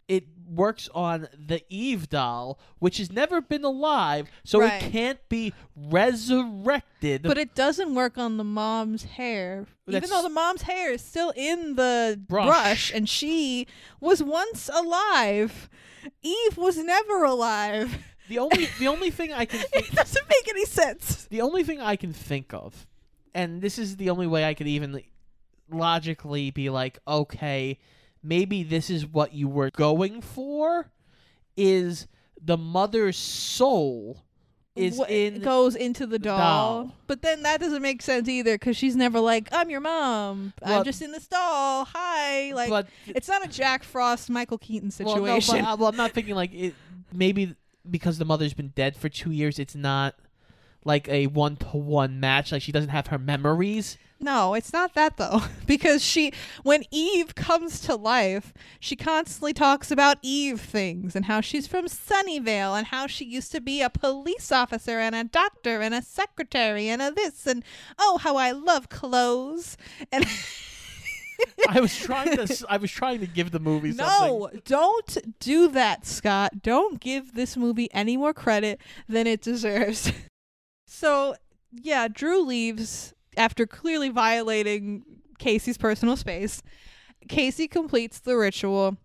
[0.07, 4.81] It works on the Eve doll, which has never been alive, so Right.
[4.81, 7.21] it can't be resurrected.
[7.23, 9.67] But it doesn't work on the mom's hair.
[9.87, 12.47] Even That's- though the mom's hair is still in the Brush.
[12.47, 12.91] brush.
[12.93, 13.67] and she
[13.99, 15.69] was once alive.
[16.23, 18.03] Eve was never alive.
[18.29, 21.25] the only the only thing I can think, It doesn't make any sense.
[21.25, 22.87] the only thing I can think of,
[23.33, 25.01] and this is the only way I could even
[25.69, 27.77] logically be like, okay,
[28.23, 30.89] maybe this is what you were going for,
[31.57, 32.07] is
[32.41, 34.23] the mother's soul
[34.75, 36.37] is Wh- in goes into the doll.
[36.85, 36.95] doll.
[37.07, 40.53] But then that doesn't make sense either because she's never like, I'm your mom.
[40.61, 41.85] Well- I'm just in this doll.
[41.93, 42.53] Hi.
[42.53, 45.65] Like, it's not a Jack Frost, Michael Keaton well, no, situation.
[45.65, 46.75] but, uh, well, I'm not thinking like it.
[47.11, 47.55] Maybe
[47.89, 50.15] because the mother's been dead for two years, it's not
[50.85, 52.51] like a one to one match.
[52.51, 53.97] Like she doesn't have her memories.
[54.21, 55.41] No, it's not that though.
[55.65, 61.41] Because she, when Eve comes to life, she constantly talks about Eve things and how
[61.41, 65.79] she's from Sunnyvale and how she used to be a police officer and a doctor
[65.79, 67.63] and a secretary and a this and
[67.99, 69.77] oh, how I love clothes.
[70.11, 70.25] And
[71.67, 72.65] I was trying to.
[72.69, 74.27] I was trying to give the movie something.
[74.27, 76.61] no, don't do that, Scott.
[76.61, 80.11] Don't give this movie any more credit than it deserves.
[80.87, 81.35] so,
[81.71, 85.03] yeah, Drew leaves after clearly violating
[85.37, 86.61] Casey's personal space.
[87.27, 88.97] Casey completes the ritual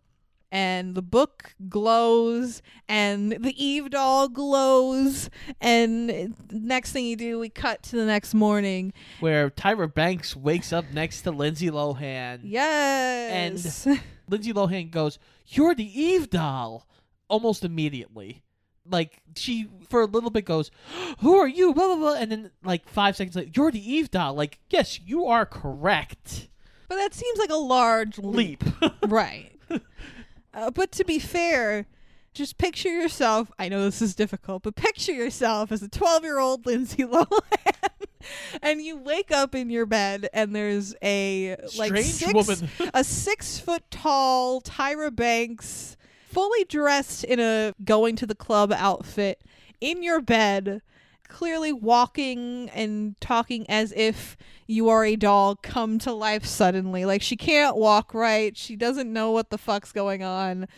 [0.55, 5.29] and the book glows and the Eve doll glows
[5.61, 8.93] and next thing you do we cut to the next morning.
[9.19, 12.41] Where Tyra Banks wakes up next to Lindsay Lohan.
[12.45, 13.85] Yes.
[13.85, 16.87] And Lindsay Lohan goes, "You're the Eve doll,"
[17.29, 18.45] almost immediately.
[18.89, 20.71] Like she, for a little bit, goes,
[21.19, 24.13] "Who are you?" Blah blah blah, and then like five seconds later, "You're the Eve
[24.13, 26.49] doll." Like, yes, you are correct.
[26.89, 28.63] but that seems like a large leap.
[28.81, 28.93] Leap.
[29.09, 29.51] right.
[30.55, 31.87] Uh, but to be fair,
[32.33, 33.51] just picture yourself.
[33.59, 37.29] I know this is difficult, but picture yourself as a 12 year old Lindsay Lohan.
[38.63, 42.71] and you wake up in your bed and there's a like Strange six, woman.
[42.95, 45.97] a six foot tall Tyra Banks,
[46.31, 49.43] fully dressed in a going to the club outfit
[49.81, 50.83] in your bed,
[51.35, 54.37] clearly walking and talking as if
[54.69, 57.05] you are a doll come to life suddenly.
[57.05, 58.57] Like she can't walk right.
[58.57, 60.69] She doesn't know what the fuck's going on.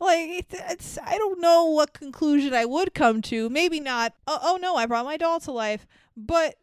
[0.00, 3.48] Like it's, I don't know what conclusion I would come to.
[3.48, 4.12] Maybe not.
[4.26, 6.56] Oh, oh no, I brought my doll to life, but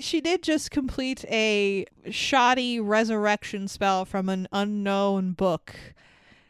[0.00, 5.74] she did just complete a shoddy resurrection spell from an unknown book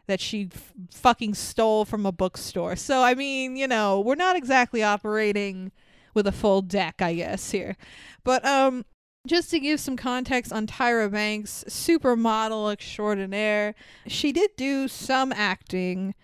[0.08, 2.76] that she f- fucking stole from a bookstore.
[2.76, 5.72] So I mean, you know, we're not exactly operating
[6.14, 7.76] with a full deck, I guess here.
[8.22, 8.84] But um
[9.26, 13.74] just to give some context on Tyra Banks, supermodel extraordinaire,
[14.06, 16.14] she did do some acting.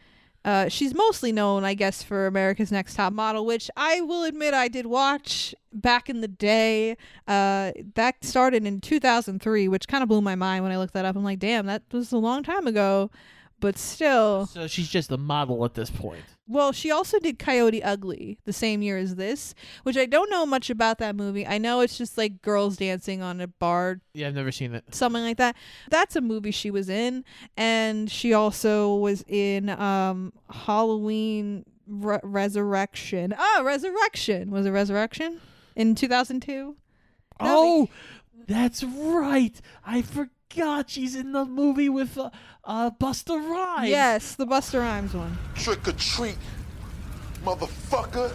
[0.44, 4.54] Uh, she's mostly known, I guess, for America's Next Top Model, which I will admit
[4.54, 6.96] I did watch back in the day.
[7.26, 11.04] Uh, that started in 2003, which kind of blew my mind when I looked that
[11.04, 11.16] up.
[11.16, 13.10] I'm like, damn, that was a long time ago.
[13.60, 16.24] But still, So she's just a model at this point.
[16.50, 20.44] Well, she also did Coyote Ugly the same year as this, which I don't know
[20.44, 21.46] much about that movie.
[21.46, 24.84] I know it's just like girls dancing on a bar, Yeah, I've never seen it.
[24.94, 25.54] something like that.
[25.90, 27.24] That's a movie she was in,
[27.56, 33.34] and she also was in um Halloween Re- Resurrection.
[33.38, 35.40] Oh, Resurrection was it Resurrection
[35.76, 36.76] in two thousand two?
[37.38, 37.88] Oh,
[38.46, 39.58] that's right.
[39.86, 40.30] I forgot
[40.86, 42.30] she's in the movie with uh,
[42.64, 43.88] uh Busta Rhymes.
[43.88, 45.38] Yes, the Busta Rhymes one.
[45.54, 46.38] Trick or treat,
[47.44, 48.32] motherfucker.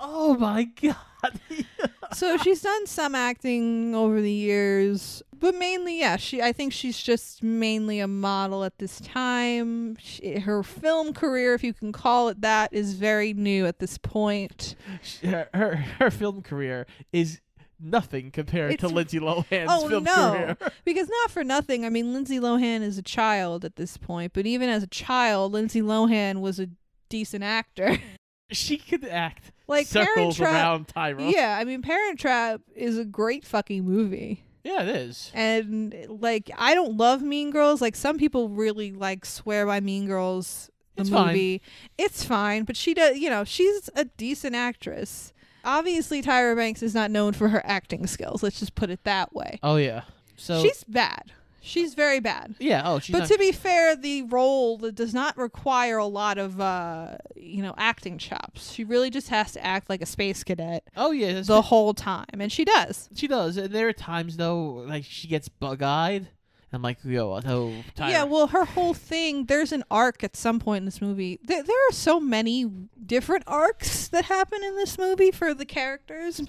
[0.00, 0.96] Oh my god.
[2.12, 6.40] so she's done some acting over the years, but mainly, yeah, she.
[6.42, 9.96] I think she's just mainly a model at this time.
[9.96, 13.98] She, her film career, if you can call it that, is very new at this
[13.98, 14.76] point.
[15.22, 17.40] her, her her film career is
[17.82, 20.56] nothing compared to Lindsay Lohan's oh film no, career.
[20.84, 21.84] because not for nothing.
[21.84, 25.52] I mean, Lindsay Lohan is a child at this point, but even as a child,
[25.52, 26.68] Lindsay Lohan was a
[27.08, 27.98] decent actor.
[28.52, 30.52] She could act like Parent Trap.
[30.52, 31.32] around Tyra.
[31.32, 34.42] Yeah, I mean, Parent Trap is a great fucking movie.
[34.64, 35.30] yeah, it is.
[35.34, 37.80] And like I don't love Mean Girls.
[37.80, 41.26] Like some people really like swear by Mean Girls the It's fine.
[41.28, 41.62] movie.
[41.96, 45.32] It's fine, but she does, you know, she's a decent actress.
[45.64, 48.42] Obviously Tyra Banks is not known for her acting skills.
[48.42, 49.58] Let's just put it that way.
[49.62, 50.02] Oh yeah.
[50.36, 51.32] So she's bad.
[51.62, 52.54] She's very bad.
[52.58, 52.82] yeah.
[52.86, 56.58] Oh, she's but not, to be fair, the role does not require a lot of
[56.58, 58.72] uh, you know, acting chops.
[58.72, 61.42] She really just has to act like a space cadet oh yeah.
[61.42, 63.10] the whole time, and she does.
[63.14, 63.56] she does.
[63.56, 66.28] There are times though, like she gets bug eyed.
[66.72, 68.10] I'm like, yo, oh, Tyra.
[68.10, 71.40] Yeah, well, her whole thing, there's an arc at some point in this movie.
[71.42, 72.64] There, there are so many
[73.04, 76.40] different arcs that happen in this movie for the characters.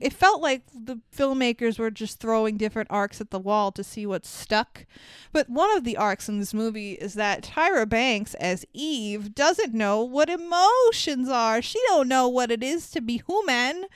[0.00, 4.06] It felt like the filmmakers were just throwing different arcs at the wall to see
[4.06, 4.86] what stuck.
[5.32, 9.74] But one of the arcs in this movie is that Tyra Banks as Eve doesn't
[9.74, 11.60] know what emotions are.
[11.60, 13.86] She don't know what it is to be human.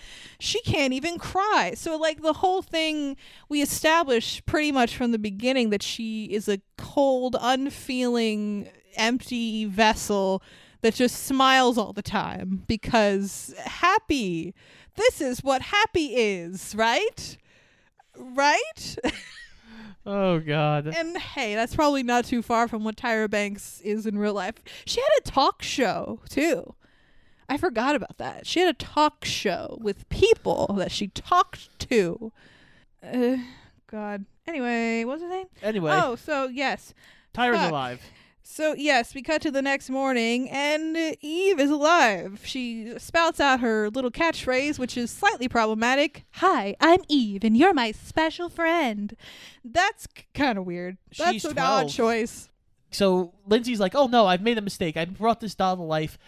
[0.41, 1.75] She can't even cry.
[1.77, 3.17] So like the whole thing
[3.49, 10.43] we establish pretty much from the beginning that she is a cold, unfeeling, empty vessel
[10.83, 14.55] that just smiles all the time because happy.
[14.97, 17.37] This is what happy is, right?
[18.17, 18.97] Right?
[20.05, 20.87] Oh god.
[20.97, 24.57] and hey, that's probably not too far from what Tyra Banks is in real life.
[24.85, 26.75] She had a talk show too.
[27.49, 28.47] I forgot about that.
[28.47, 32.33] She had a talk show with people that she talked to.
[33.03, 33.37] Uh,
[33.87, 34.25] God.
[34.47, 35.47] Anyway, what was her name?
[35.63, 36.95] Anyway, Oh, so yes.
[37.35, 37.71] Tyra's fuck.
[37.71, 38.03] alive.
[38.45, 42.41] So yes, we cut to the next morning, and Eve is alive.
[42.45, 46.25] She spouts out her little catchphrase, which is slightly problematic.
[46.33, 49.17] Hi, I'm Eve, and you're my special friend.
[49.65, 50.99] That's kind of weird.
[51.17, 52.51] That's She's an odd choice.
[52.91, 54.97] So Lindsay's like, "Oh no, I've made a mistake.
[54.97, 56.19] I brought this doll to life.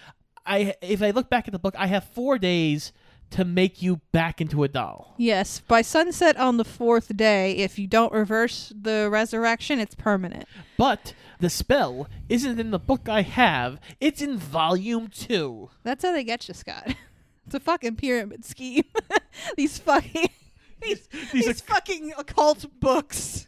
[0.46, 2.92] I if I look back at the book, I have 4 days
[3.34, 7.78] to make you back into a doll." Yes, by sunset on the fourth day, if
[7.78, 10.46] you don't reverse the resurrection, it's permanent.
[10.76, 13.78] But the spell isn't in the book I have.
[14.00, 15.70] It's in volume 2.
[15.82, 16.94] That's how they get you, Scott.
[17.46, 18.84] It's a fucking pyramid scheme.
[19.58, 20.30] these fucking
[20.80, 23.46] these, These these, are- fucking occult books.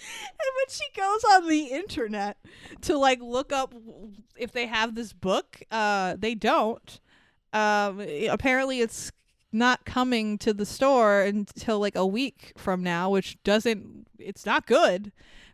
[0.00, 2.36] and when she goes on the internet
[2.82, 3.72] to like look up
[4.36, 6.98] if they have this book, uh, they don't.
[7.52, 9.12] Um, apparently, it's
[9.52, 14.06] not coming to the store until like a week from now, which doesn't.
[14.18, 15.12] It's not good.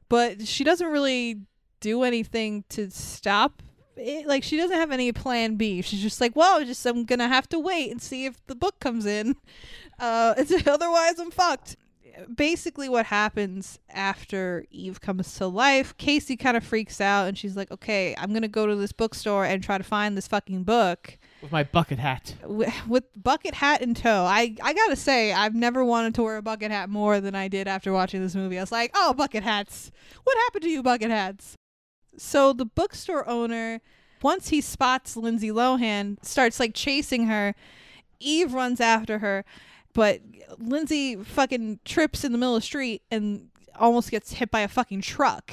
[0.08, 1.40] But she doesn't really
[1.80, 3.62] do anything to stop
[3.96, 5.82] it, like she doesn't have any plan B.
[5.82, 8.80] She's just like, well, just I'm gonna have to wait and see if the book
[8.80, 9.36] comes in.
[9.96, 10.34] Uh,
[10.66, 11.76] otherwise, I'm fucked.
[12.34, 17.56] Basically, what happens after Eve comes to life, Casey kind of freaks out and she's
[17.56, 21.16] like, okay, I'm gonna go to this bookstore and try to find this fucking book
[21.44, 22.36] With my bucket hat.
[22.40, 24.24] Wi- with bucket hat in tow.
[24.24, 27.48] I I gotta say, I've never wanted to wear a bucket hat more than I
[27.48, 28.56] did after watching this movie.
[28.56, 29.92] I was like, oh, bucket hats.
[30.22, 31.54] What happened to you, bucket hats?
[32.16, 33.82] So the bookstore owner,
[34.22, 37.54] once he spots Lindsay Lohan, starts like chasing her.
[38.20, 39.44] Eve runs after her,
[39.92, 40.22] but
[40.56, 44.68] Lindsay fucking trips in the middle of the street and almost gets hit by a
[44.68, 45.52] fucking truck.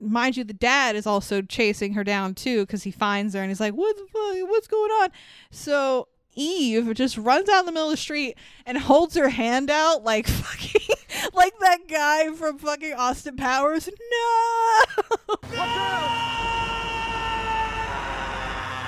[0.00, 3.50] Mind you, the dad is also chasing her down too because he finds her and
[3.50, 4.50] he's like, "What the fuck?
[4.50, 5.10] What's going on?"
[5.50, 8.36] So Eve just runs out in the middle of the street
[8.66, 10.96] and holds her hand out like fucking
[11.34, 13.88] like that guy from fucking Austin Powers.
[13.88, 14.84] No.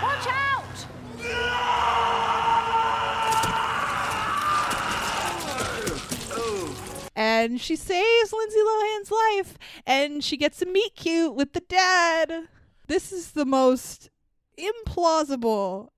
[0.03, 0.87] Watch out!
[7.17, 12.49] And she saves Lindsay Lohan's life and she gets to meet cute with the dad.
[12.87, 14.11] This is the most
[14.59, 15.89] implausible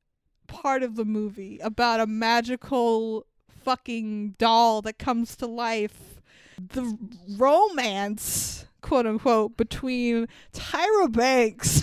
[0.47, 3.27] part of the movie about a magical
[3.65, 6.21] fucking doll that comes to life.
[6.59, 6.97] The
[7.37, 11.83] romance, quote unquote, between Tyra Banks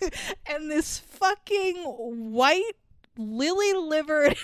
[0.46, 2.72] and this fucking white
[3.16, 4.36] lily livered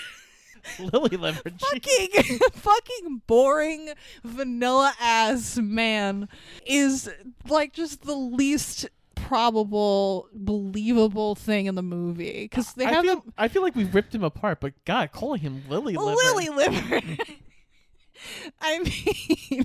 [0.79, 1.61] Lily livered.
[1.61, 3.91] fucking fucking boring
[4.25, 6.29] vanilla ass man
[6.64, 7.11] is
[7.49, 13.25] like just the least probable believable thing in the movie because they I have feel,
[13.37, 17.01] I feel like we ripped him apart, but God, calling him Lily a lily liver.
[18.61, 19.64] I mean,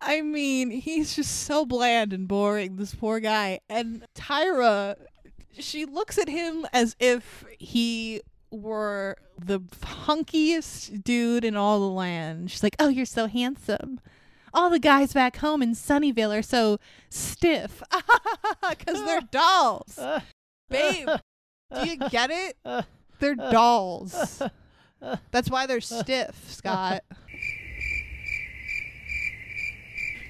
[0.00, 2.76] I mean, he's just so bland and boring.
[2.76, 4.96] This poor guy, and Tyra,
[5.52, 8.22] she looks at him as if he
[8.56, 12.50] were the hunkiest dude in all the land.
[12.50, 14.00] She's like, "Oh, you're so handsome."
[14.54, 16.78] All the guys back home in Sunnyvale are so
[17.10, 17.82] stiff
[18.70, 19.98] because they're dolls.
[20.70, 21.08] Babe,
[21.74, 22.56] do you get it?
[23.18, 24.42] They're dolls.
[25.30, 27.04] That's why they're stiff, Scott.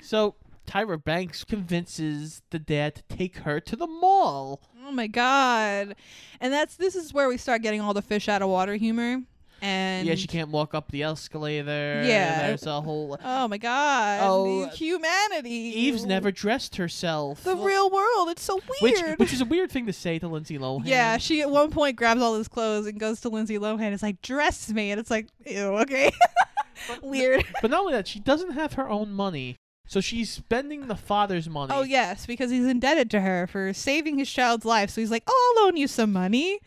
[0.03, 0.35] So
[0.67, 4.61] Tyra Banks convinces the dad to take her to the mall.
[4.87, 5.97] Oh my god.
[6.41, 9.23] And that's this is where we start getting all the fish out of water humor.
[9.63, 12.03] And yeah, she can't walk up the escalator.
[12.05, 12.47] Yeah.
[12.47, 13.19] there's a whole.
[13.25, 14.21] Oh my god.
[14.23, 15.51] Oh, humanity.
[15.51, 17.43] Eve's never dressed herself.
[17.43, 18.29] the real world.
[18.29, 19.03] It's so weird.
[19.03, 20.83] which which is a weird thing to say to Lindsay Lohan.
[20.85, 23.95] yeah, she at one point grabs all his clothes and goes to Lindsay Lohan and
[23.95, 24.91] is like, dress me.
[24.91, 26.13] And it's like, ew, okay.
[27.03, 27.45] weird.
[27.63, 29.57] But not only that, she doesn't have her own money,
[29.87, 31.73] so she's spending the father's money.
[31.75, 34.91] Oh, yes, because he's indebted to her for saving his child's life.
[34.91, 36.61] So he's like, oh, I'll loan you some money.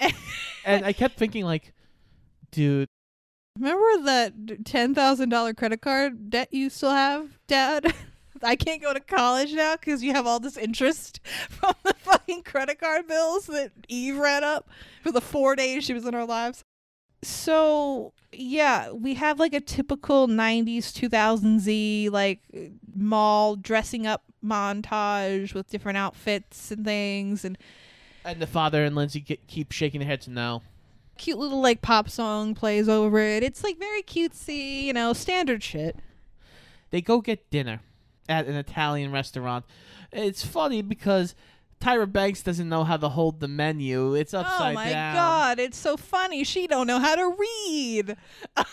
[0.64, 1.72] And I kept thinking, like,
[2.52, 2.88] dude,
[3.58, 7.92] Remember that ten thousand dollar credit card debt you still have, Dad?
[8.42, 12.42] I can't go to college now because you have all this interest from the fucking
[12.42, 14.68] credit card bills that Eve ran up
[15.02, 16.64] for the four days she was in our lives.
[17.22, 22.40] So yeah, we have like a typical '90s 2000s like
[22.94, 27.56] mall dressing up montage with different outfits and things, and
[28.24, 30.62] and the father and Lindsay get, keep shaking their heads no.
[31.18, 33.42] cute little like pop song plays over it.
[33.42, 35.96] It's like very cutesy, you know, standard shit.
[36.90, 37.80] They go get dinner
[38.28, 39.64] at an Italian restaurant.
[40.12, 41.34] It's funny because
[41.82, 44.14] Tyra Banks doesn't know how to hold the menu.
[44.14, 44.70] It's oh upside down.
[44.70, 45.14] oh my down.
[45.14, 46.44] god, it's so funny.
[46.44, 48.16] She don't know how to read.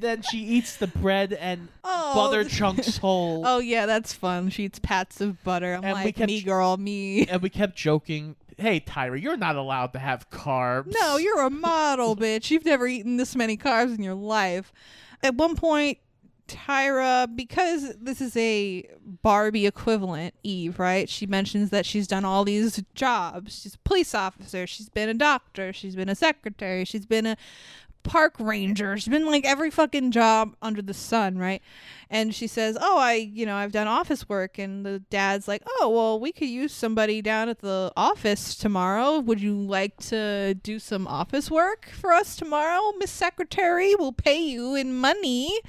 [0.00, 3.42] Then she eats the bread and Oh, butter chunks whole.
[3.46, 4.48] Oh yeah, that's fun.
[4.48, 5.74] She eats pats of butter.
[5.74, 7.26] I'm And we like, kept- me girl, me.
[7.26, 11.50] And we kept joking, "Hey Tyra, you're not allowed to have carbs." No, you're a
[11.50, 12.50] model, bitch.
[12.50, 14.72] You've never eaten this many carbs in your life.
[15.22, 15.98] At one point,
[16.50, 18.84] Tyra, because this is a
[19.22, 21.08] Barbie equivalent, Eve, right?
[21.08, 23.62] She mentions that she's done all these jobs.
[23.62, 24.66] She's a police officer.
[24.66, 25.72] She's been a doctor.
[25.72, 26.84] She's been a secretary.
[26.84, 27.36] She's been a
[28.02, 28.96] park ranger.
[28.96, 31.62] She's been like every fucking job under the sun, right?
[32.08, 35.62] And she says, "Oh, I, you know, I've done office work." And the dad's like,
[35.66, 39.20] "Oh, well, we could use somebody down at the office tomorrow.
[39.20, 43.94] Would you like to do some office work for us tomorrow, Miss Secretary?
[43.94, 45.60] We'll pay you in money."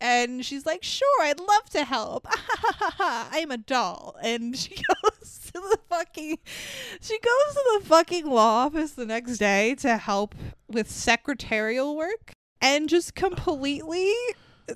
[0.00, 2.26] And she's like, "Sure, I'd love to help.
[2.98, 5.11] I'm a doll." And she goes
[5.54, 6.38] to the fucking
[7.00, 10.34] she goes to the fucking law office the next day to help
[10.68, 14.12] with secretarial work and just completely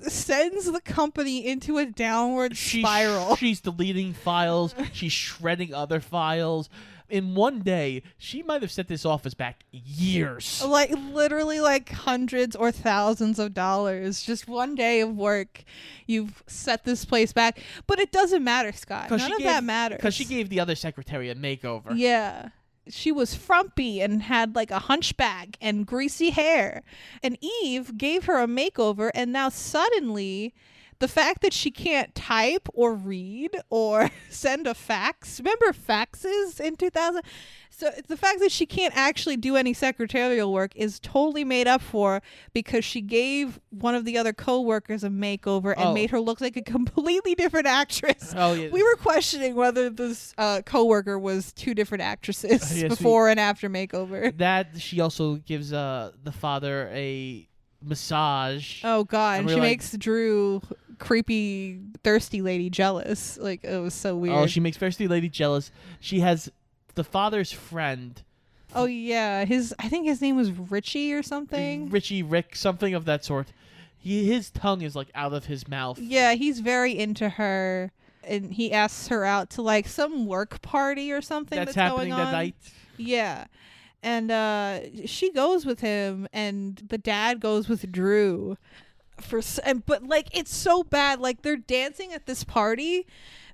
[0.07, 3.35] sends the company into a downward She- spiral.
[3.37, 4.75] She's deleting files.
[4.93, 6.69] She's shredding other files.
[7.09, 10.61] In one day, she might have set this office back years.
[10.65, 15.63] like literally like hundreds or thousands of dollars just one day of work
[16.05, 19.97] you've set this place back but it doesn't matter scott none of gave, that matters
[19.97, 21.93] Because she gave the other secretary a makeover.
[21.95, 22.49] Yeah.
[22.89, 26.83] She was frumpy and had like a hunchback and greasy hair.
[27.21, 30.53] And Eve gave her a makeover, and now suddenly
[30.99, 36.75] the fact that she can't type or read or send a fax remember faxes in
[36.75, 37.21] 2000
[37.69, 41.79] so the fact that she can't actually do any secretarial work is totally made up
[41.81, 42.21] for
[42.51, 45.93] because she gave one of the other co-workers a makeover and Oh.
[45.93, 48.69] made her look like a completely different actress Oh, yeah.
[48.71, 53.39] we were questioning whether this uh, coworker was two different actresses Yes, we- before and
[53.39, 54.35] after makeover.
[54.37, 57.47] That she also gives uh the father a
[57.83, 58.81] massage.
[58.83, 60.61] Oh god, And and she like- makes Drew
[60.99, 63.37] creepy thirsty lady jealous.
[63.37, 64.35] Like it was so weird.
[64.35, 65.71] Oh, she makes Thirsty Lady jealous.
[65.99, 66.51] She has
[66.95, 68.21] the father's friend,
[68.75, 71.89] Oh yeah, his I think his name was Richie or something.
[71.89, 73.47] Richie Rick, something of that sort.
[73.97, 75.99] He his tongue is like out of his mouth.
[75.99, 77.91] Yeah, he's very into her
[78.23, 82.09] and he asks her out to like some work party or something That's, that's, happening
[82.09, 82.55] going that night.
[82.97, 83.45] Yeah.
[84.03, 88.57] And uh she goes with him and the dad goes with Drew
[89.21, 93.05] for and but like it's so bad like they're dancing at this party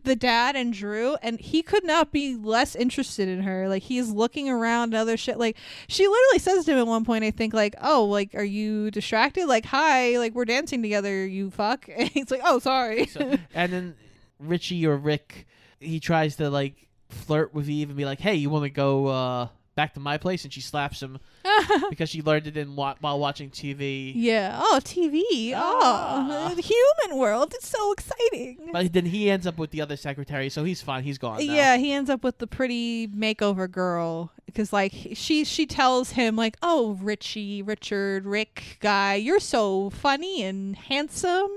[0.03, 4.09] the dad and Drew and he could not be less interested in her like he's
[4.09, 5.57] looking around and other shit like
[5.87, 8.91] she literally says to him at one point I think like oh like are you
[8.91, 9.47] distracted?
[9.47, 11.89] Like hi like we're dancing together you fuck.
[11.97, 13.05] And he's like oh sorry.
[13.05, 13.95] So, and then
[14.39, 15.47] Richie or Rick,
[15.79, 19.07] he tries to like flirt with Eve and be like, "Hey, you want to go
[19.07, 21.19] uh, back to my place?" And she slaps him.
[21.89, 24.13] because she learned it in wa- while watching TV.
[24.15, 24.57] yeah.
[24.61, 25.53] Oh, TV.
[25.55, 26.49] Ah.
[26.51, 27.53] Oh, the human world.
[27.55, 28.69] It's so exciting.
[28.71, 31.03] But then he ends up with the other secretary, so he's fine.
[31.03, 31.45] He's gone.
[31.45, 31.53] now.
[31.53, 36.35] Yeah, he ends up with the pretty makeover girl because like she she tells him
[36.35, 41.49] like, "Oh, Richie, Richard, Rick guy, you're so funny and handsome.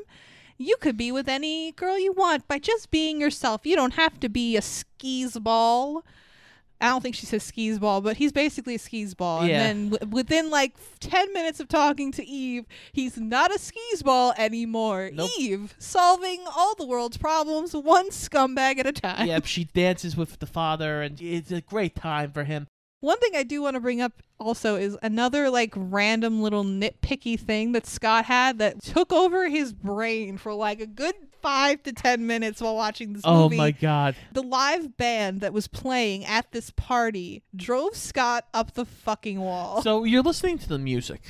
[0.59, 3.67] You could be with any girl you want by just being yourself.
[3.67, 6.05] You don't have to be a skis ball."
[6.81, 9.47] I don't think she says skis ball, but he's basically a skis ball.
[9.47, 9.62] Yeah.
[9.62, 14.03] And then w- within like 10 minutes of talking to Eve, he's not a skis
[14.03, 15.11] ball anymore.
[15.12, 15.31] Nope.
[15.39, 19.27] Eve solving all the world's problems one scumbag at a time.
[19.27, 22.66] Yep, she dances with the father, and it's a great time for him.
[23.01, 27.39] One thing I do want to bring up also is another like random little nitpicky
[27.39, 31.14] thing that Scott had that took over his brain for like a good
[31.47, 33.57] five to ten minutes while watching this Oh movie.
[33.57, 34.17] my god.
[34.33, 39.81] The live band that was playing at this party drove Scott up the fucking wall.
[39.81, 41.21] So you're listening to the music,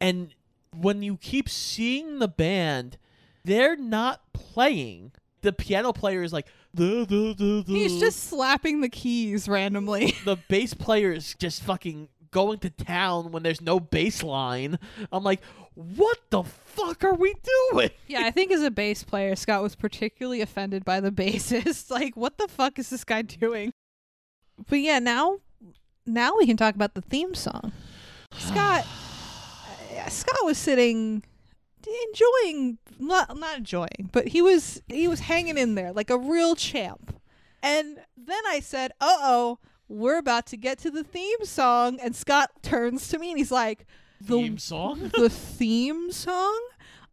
[0.00, 0.34] and
[0.74, 2.96] when you keep seeing the band,
[3.44, 5.12] they're not playing.
[5.42, 10.14] The piano player is like, "Duh, duh, duh, duh." He's just slapping the keys randomly.
[10.24, 14.78] the bass player is just fucking going to town when there's no bass line.
[15.12, 15.40] I'm like,
[15.76, 17.34] what the fuck are we
[17.70, 17.90] doing?
[18.08, 21.90] yeah, I think as a bass player, Scott was particularly offended by the bassist.
[21.90, 23.72] like, what the fuck is this guy doing?
[24.68, 25.40] But yeah, now
[26.06, 27.72] now we can talk about the theme song.
[28.32, 28.86] Scott
[29.96, 31.22] uh, Scott was sitting
[32.08, 36.56] enjoying not not enjoying, but he was he was hanging in there like a real
[36.56, 37.20] champ.
[37.62, 39.58] And then I said, "Uh-oh,
[39.88, 43.52] we're about to get to the theme song." And Scott turns to me and he's
[43.52, 43.86] like,
[44.20, 45.10] "The Theme song?
[45.14, 46.60] the theme song?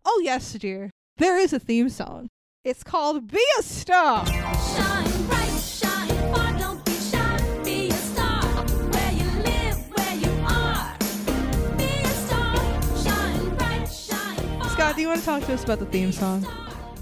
[0.06, 0.90] Oh, yes, dear.
[1.18, 2.28] There is a theme song.
[2.64, 4.26] It's called Be a Star.
[4.26, 7.62] Shine bright, shine far, don't be shy.
[7.64, 10.98] Be a star where you live, where you are.
[11.78, 12.56] Be a star,
[13.04, 14.70] shine bright, shine far.
[14.70, 16.48] Scott, do you want to talk to us about the theme song?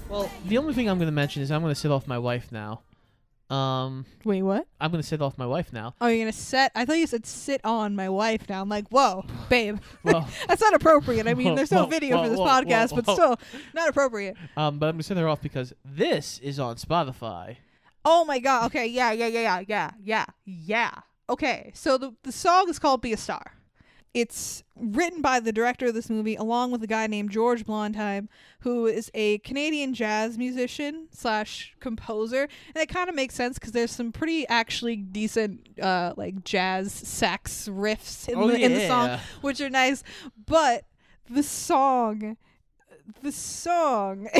[0.08, 2.18] Well, the only thing I'm going to mention is I'm going to sit off my
[2.18, 2.82] wife now.
[3.52, 4.66] Um, Wait, what?
[4.80, 5.94] I'm going to sit off my wife now.
[6.00, 6.72] Oh, you're going to set.
[6.74, 8.62] I thought you said sit on my wife now.
[8.62, 9.78] I'm like, whoa, babe.
[10.04, 11.26] Well, That's not appropriate.
[11.26, 13.14] I mean, Whoa, there's no whoa, video whoa, for this whoa, podcast, whoa, but whoa.
[13.14, 13.40] still
[13.74, 14.36] not appropriate.
[14.56, 17.56] um, but I'm going to sit her off because this is on Spotify.
[18.04, 18.66] Oh my god.
[18.66, 20.90] Okay, yeah, yeah, yeah, yeah, yeah, yeah, yeah.
[21.30, 23.52] Okay, so the the song is called "Be a Star."
[24.14, 28.28] It's written by the director of this movie, along with a guy named George Blondheim,
[28.60, 32.48] who is a Canadian jazz musician slash composer.
[32.74, 36.92] And it kind of makes sense because there's some pretty actually decent, uh, like jazz
[36.92, 40.02] sax riffs in, Oh, the, in the song, which are nice.
[40.46, 40.84] But
[41.28, 42.36] the song
[43.22, 44.28] the song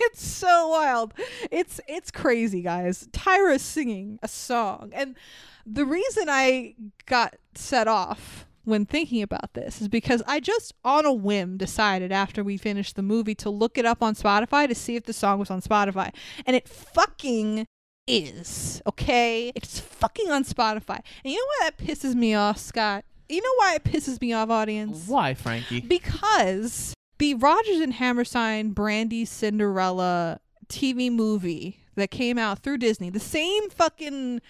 [0.00, 1.14] it's so wild
[1.50, 5.16] it's it's crazy guys tyra's singing a song and
[5.64, 6.74] the reason i
[7.06, 12.12] got set off when thinking about this is because i just on a whim decided
[12.12, 15.12] after we finished the movie to look it up on spotify to see if the
[15.12, 16.12] song was on spotify.
[16.46, 17.66] And it fucking
[18.06, 19.52] is okay?
[19.54, 21.00] It's fucking on spotify.
[21.24, 23.04] And you know why that pisses me off scott?
[23.28, 25.04] You know why it pisses me off audience?
[25.06, 25.80] Why, Frankie?
[25.80, 33.20] because the Rodgers and Hammerstein Brandy Cinderella TV movie that came out through Disney, the
[33.20, 34.40] same fucking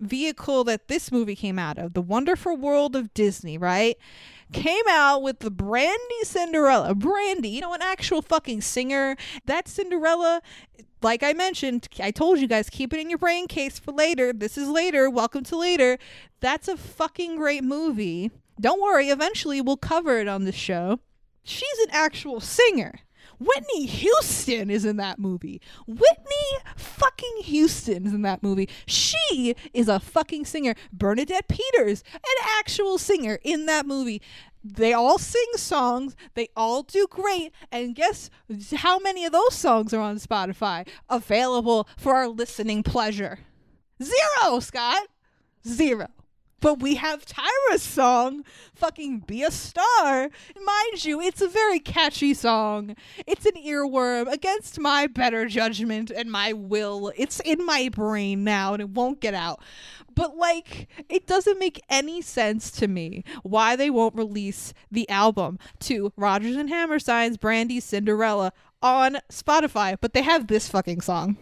[0.00, 3.96] vehicle that this movie came out of, The Wonderful World of Disney, right?
[4.52, 6.94] Came out with the Brandy Cinderella.
[6.94, 9.16] Brandy, you know, an actual fucking singer.
[9.44, 10.42] That Cinderella,
[11.02, 14.32] like I mentioned, I told you guys, keep it in your brain case for later.
[14.32, 15.08] This is later.
[15.08, 15.98] Welcome to later.
[16.40, 18.30] That's a fucking great movie.
[18.60, 21.00] Don't worry, eventually we'll cover it on the show.
[21.42, 23.00] She's an actual singer.
[23.40, 25.62] Whitney Houston is in that movie.
[25.86, 28.68] Whitney fucking Houston is in that movie.
[28.86, 30.74] She is a fucking singer.
[30.92, 34.20] Bernadette Peters, an actual singer in that movie.
[34.62, 36.14] They all sing songs.
[36.34, 37.52] They all do great.
[37.72, 38.28] And guess
[38.76, 43.38] how many of those songs are on Spotify available for our listening pleasure?
[44.02, 45.08] Zero, Scott.
[45.66, 46.08] Zero.
[46.60, 48.44] But we have Tyra's song,
[48.74, 50.28] fucking Be a Star.
[50.62, 52.94] Mind you, it's a very catchy song.
[53.26, 57.12] It's an earworm against my better judgment and my will.
[57.16, 59.60] It's in my brain now and it won't get out.
[60.14, 65.58] But, like, it doesn't make any sense to me why they won't release the album
[65.80, 68.52] to Rodgers and Hammerstein's Brandy Cinderella
[68.82, 69.96] on Spotify.
[69.98, 71.38] But they have this fucking song.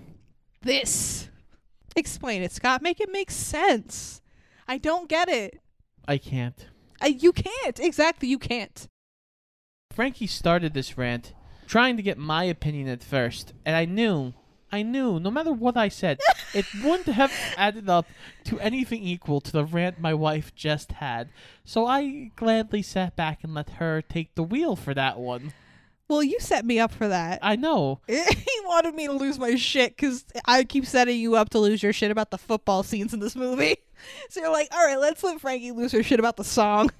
[0.63, 1.29] This.
[1.97, 2.83] Explain it, Scott.
[2.83, 4.21] Make it make sense.
[4.69, 5.61] I don't get it.
[6.07, 6.69] I can't.
[7.01, 7.81] I, you can't.
[7.81, 8.87] Exactly, you can't.
[9.91, 11.33] Frankie started this rant
[11.67, 14.35] trying to get my opinion at first, and I knew
[14.71, 16.19] I knew no matter what I said,
[16.55, 18.07] it wouldn't have added up
[18.45, 21.31] to anything equal to the rant my wife just had.
[21.65, 25.55] So I gladly sat back and let her take the wheel for that one.
[26.09, 27.39] Well, you set me up for that.
[27.43, 28.01] I know.
[28.07, 28.23] he
[28.65, 31.93] wanted me to lose my shit because I keep setting you up to lose your
[31.93, 33.77] shit about the football scenes in this movie.
[34.31, 36.91] So you're like, all right, let's let Frankie lose her shit about the song.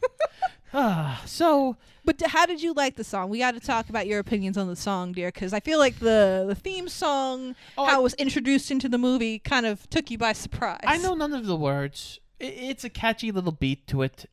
[0.75, 3.29] Ah, so but how did you like the song?
[3.29, 6.01] We got to talk about your opinions on the song, dear, because I feel like
[6.01, 9.89] the the theme song, Oh, how I- it was introduced into the movie, kind of
[9.91, 10.81] took you by surprise.
[10.85, 12.19] I know none of the words.
[12.41, 14.29] It's a catchy little beat to it, uh,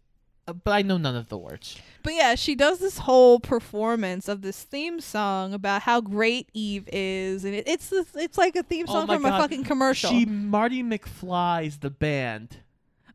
[0.46, 1.78] but I know none of the words.
[2.04, 6.88] But yeah, she does this whole performance of this theme song about how great Eve
[6.92, 9.64] is, and it, it's this, it's like a theme Oh song my from a fucking
[9.64, 10.10] commercial.
[10.12, 12.58] She Marty McFly's the band.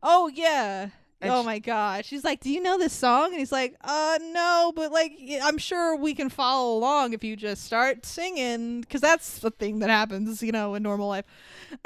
[0.03, 0.89] oh yeah.
[1.21, 2.05] And oh sh- my god.
[2.05, 5.13] She's like, "Do you know this song?" And he's like, "Uh, no, but like,
[5.43, 9.79] I'm sure we can follow along if you just start singing, because that's the thing
[9.79, 11.25] that happens, you know, in normal life.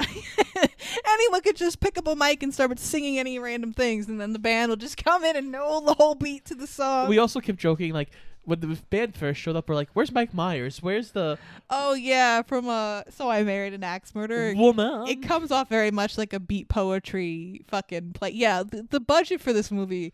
[1.06, 4.32] Anyone could just pick up a mic and start singing any random things, and then
[4.32, 7.08] the band will just come in and know the whole beat to the song.
[7.08, 8.10] we also kept joking like
[8.46, 10.80] when the band first showed up, we're like, "Where's Mike Myers?
[10.82, 11.38] Where's the
[11.68, 14.54] oh yeah, from uh, so I married an axe murderer.
[14.54, 18.30] woman?" It comes off very much like a beat poetry fucking play.
[18.30, 20.12] Yeah, the, the budget for this movie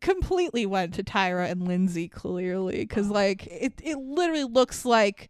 [0.00, 5.28] completely went to Tyra and Lindsay clearly because like it it literally looks like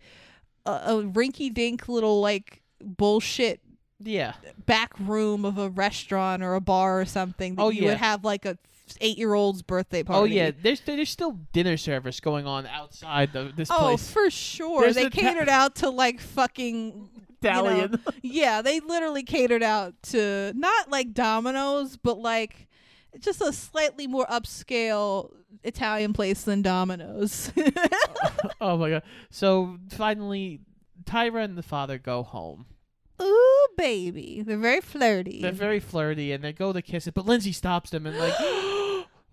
[0.67, 3.61] a, a rinky dink little like bullshit
[4.01, 4.35] yeah,
[4.67, 7.89] back room of a restaurant or a bar or something that Oh, you yeah.
[7.91, 8.59] would have like a
[9.01, 10.41] eight year old's birthday oh, party.
[10.41, 10.51] oh yeah.
[10.63, 14.11] There's there's still dinner service going on outside the, this Oh, place.
[14.11, 14.83] for sure.
[14.83, 18.01] There's they the ta- catered out to like fucking you know- Italian.
[18.23, 22.69] yeah, they literally catered out to not like Domino's, but like
[23.19, 25.31] just a slightly more upscale
[25.63, 27.53] Italian place than Domino's.
[28.61, 29.03] oh my god!
[29.31, 30.61] So finally,
[31.05, 32.67] Tyra and the father go home.
[33.23, 34.43] Ooh, baby.
[34.45, 35.41] They're very flirty.
[35.41, 38.35] They're very flirty and they go to kiss it, but Lindsay stops them and like,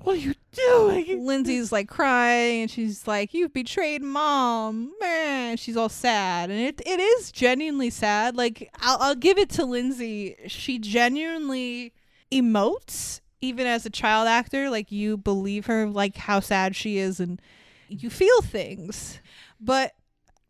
[0.03, 4.93] "What are you doing?" Lindsay's like crying and she's like, You've betrayed mom.
[4.99, 6.49] Man, she's all sad.
[6.49, 8.35] And it it is genuinely sad.
[8.35, 10.35] Like I'll I'll give it to Lindsay.
[10.47, 11.93] She genuinely
[12.31, 14.69] emotes even as a child actor.
[14.69, 17.41] Like you believe her like how sad she is and
[17.87, 19.19] you feel things.
[19.59, 19.93] But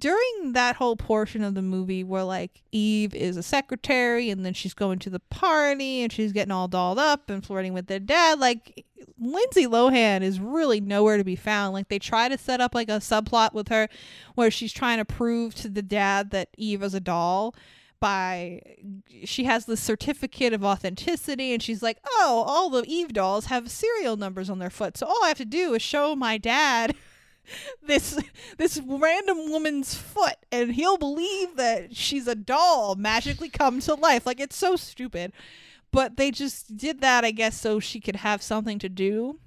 [0.02, 4.54] during that whole portion of the movie where like Eve is a secretary and then
[4.54, 8.00] she's going to the party and she's getting all dolled up and flirting with their
[8.00, 8.84] dad, like
[9.20, 11.74] Lindsay Lohan is really nowhere to be found.
[11.74, 13.88] Like they try to set up like a subplot with her
[14.34, 17.54] where she's trying to prove to the dad that Eve is a doll
[18.00, 18.60] by
[19.24, 23.70] she has this certificate of authenticity and she's like, "Oh, all the Eve dolls have
[23.70, 24.98] serial numbers on their foot.
[24.98, 26.96] So all I have to do is show my dad
[27.86, 28.18] this
[28.58, 34.26] this random woman's foot and he'll believe that she's a doll magically come to life.
[34.26, 35.32] Like it's so stupid.
[35.92, 39.40] But they just did that i guess so she could have something to do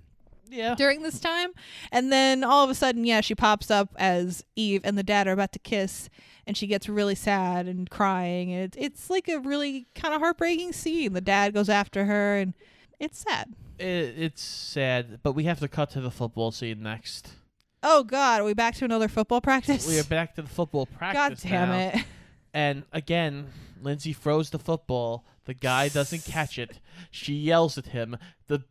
[0.50, 0.74] Yeah.
[0.74, 1.50] during this time.
[1.90, 5.26] And then all of a sudden yeah she pops up as eve and the dad
[5.26, 6.10] are about to kiss
[6.46, 8.52] and she gets really sad and crying.
[8.52, 11.14] And it, it's like a really kind of heartbreaking scene.
[11.14, 12.52] The dad goes after her and
[13.00, 13.54] it's sad.
[13.78, 17.32] It, it's sad, but we have to cut to the football scene next.
[17.84, 20.86] Oh god are we back to another football practice We are back to the football
[20.98, 21.42] practice.
[21.42, 21.78] god damn now.
[22.00, 22.04] it
[22.52, 23.48] And again,
[23.82, 25.24] Lindsay throws the football.
[25.44, 26.78] The guy doesn't catch it.
[27.10, 28.16] She yells at him.
[28.46, 28.62] The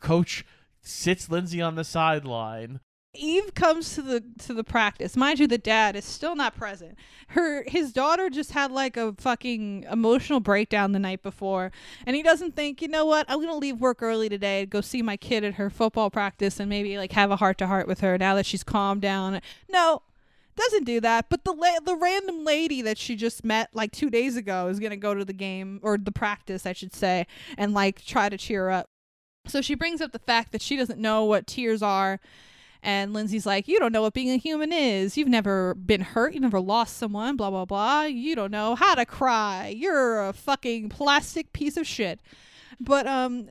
[0.00, 0.44] coach
[0.80, 2.80] sits Lindsay on the sideline.
[3.16, 5.16] Eve comes to the to the practice.
[5.16, 6.96] Mind you, the dad is still not present.
[7.28, 11.72] Her his daughter just had like a fucking emotional breakdown the night before,
[12.06, 14.80] and he doesn't think, you know what, I'm gonna leave work early today to go
[14.80, 17.86] see my kid at her football practice and maybe like have a heart to heart
[17.88, 19.40] with her now that she's calmed down.
[19.68, 20.02] No,
[20.56, 21.28] doesn't do that.
[21.28, 24.80] But the la- the random lady that she just met like two days ago is
[24.80, 28.36] gonna go to the game or the practice, I should say, and like try to
[28.36, 28.88] cheer up.
[29.46, 32.20] So she brings up the fact that she doesn't know what tears are.
[32.86, 35.16] And Lindsay's like, You don't know what being a human is.
[35.16, 36.34] You've never been hurt.
[36.34, 38.02] You've never lost someone, blah, blah, blah.
[38.02, 39.74] You don't know how to cry.
[39.76, 42.20] You're a fucking plastic piece of shit.
[42.78, 43.48] But um,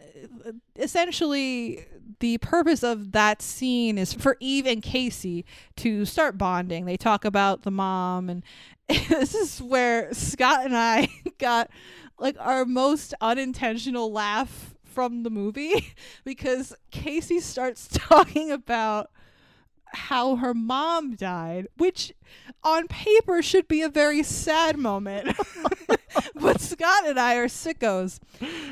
[0.77, 1.85] essentially,
[2.21, 5.43] the purpose of that scene is for Eve and Casey
[5.77, 6.85] to start bonding.
[6.85, 8.41] They talk about the mom, and
[8.87, 11.09] this is where Scott and I
[11.39, 11.69] got
[12.17, 19.11] like our most unintentional laugh from the movie because Casey starts talking about
[19.95, 22.13] how her mom died, which
[22.63, 25.35] on paper should be a very sad moment.
[26.35, 28.19] but Scott and I are sickos.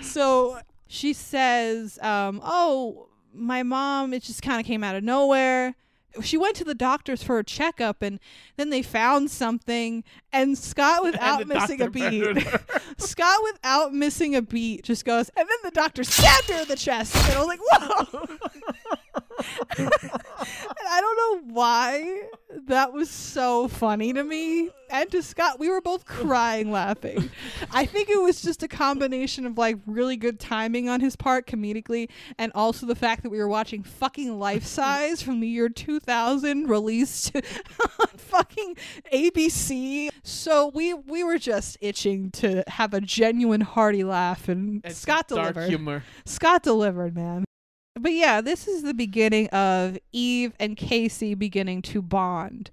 [0.02, 5.76] So she says, um, Oh, my mom, it just kind of came out of nowhere.
[6.22, 8.20] she went to the doctors for a checkup and
[8.58, 12.38] then they found something and Scott without the missing a beat.
[13.00, 16.76] Scott without missing a beat just goes and then the doctor stabbed her in the
[16.76, 18.62] chest and I was like whoa and
[19.78, 21.18] I don't
[21.48, 22.22] know why
[22.68, 25.60] that was so funny to me and to Scott.
[25.60, 27.30] We were both crying laughing.
[27.72, 31.48] I think it was just a combination of like really good timing on his part
[31.48, 35.70] comedically and also the fact that we were watching fucking Life Size from the year
[35.70, 37.36] 2000 released
[38.00, 38.76] on fucking
[39.12, 40.10] ABC.
[40.24, 45.28] So we we were just itching to have a genuine hearty laugh and It's Scott
[45.28, 45.70] dark delivered.
[45.70, 46.04] humor.
[46.26, 47.46] Scott delivered, man.
[47.96, 52.72] But yeah, this is the beginning of Eve and Casey beginning to bond.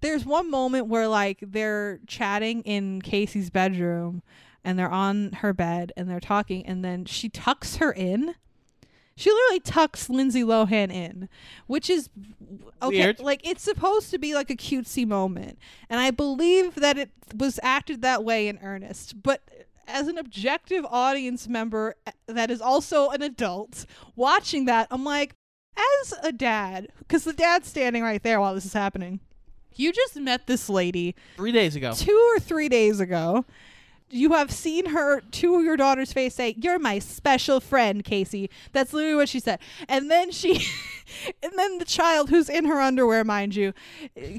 [0.00, 4.22] There's one moment where like they're chatting in Casey's bedroom
[4.64, 8.34] and they're on her bed and they're talking and then she tucks her in.
[9.16, 11.28] She literally tucks Lindsay Lohan in,
[11.68, 12.08] which is
[12.82, 12.98] okay.
[12.98, 13.20] Weird.
[13.20, 15.56] Like it's supposed to be like a cutesy moment,
[15.88, 19.22] and I believe that it was acted that way in earnest.
[19.22, 19.42] But
[19.86, 25.34] as an objective audience member uh, that is also an adult watching that, I'm like,
[26.02, 29.20] as a dad, because the dad's standing right there while this is happening.
[29.76, 31.92] You just met this lady Three days ago.
[31.94, 33.44] two or three days ago.
[34.10, 38.92] You have seen her to your daughter's face say, "You're my special friend, Casey." That's
[38.92, 39.58] literally what she said.
[39.88, 40.52] And then she,
[41.42, 43.72] and then the child who's in her underwear, mind you,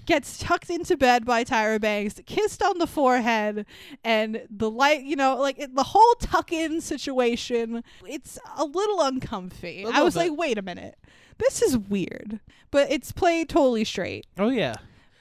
[0.05, 3.65] gets tucked into bed by Tyra Banks, kissed on the forehead,
[4.03, 7.83] and the light, you know, like it, the whole tuck-in situation.
[8.05, 9.81] It's a little uncomfy.
[9.81, 10.29] A I little was bit.
[10.29, 10.95] like, wait a minute,
[11.37, 12.39] this is weird,
[12.71, 14.25] but it's played totally straight.
[14.37, 14.75] Oh yeah.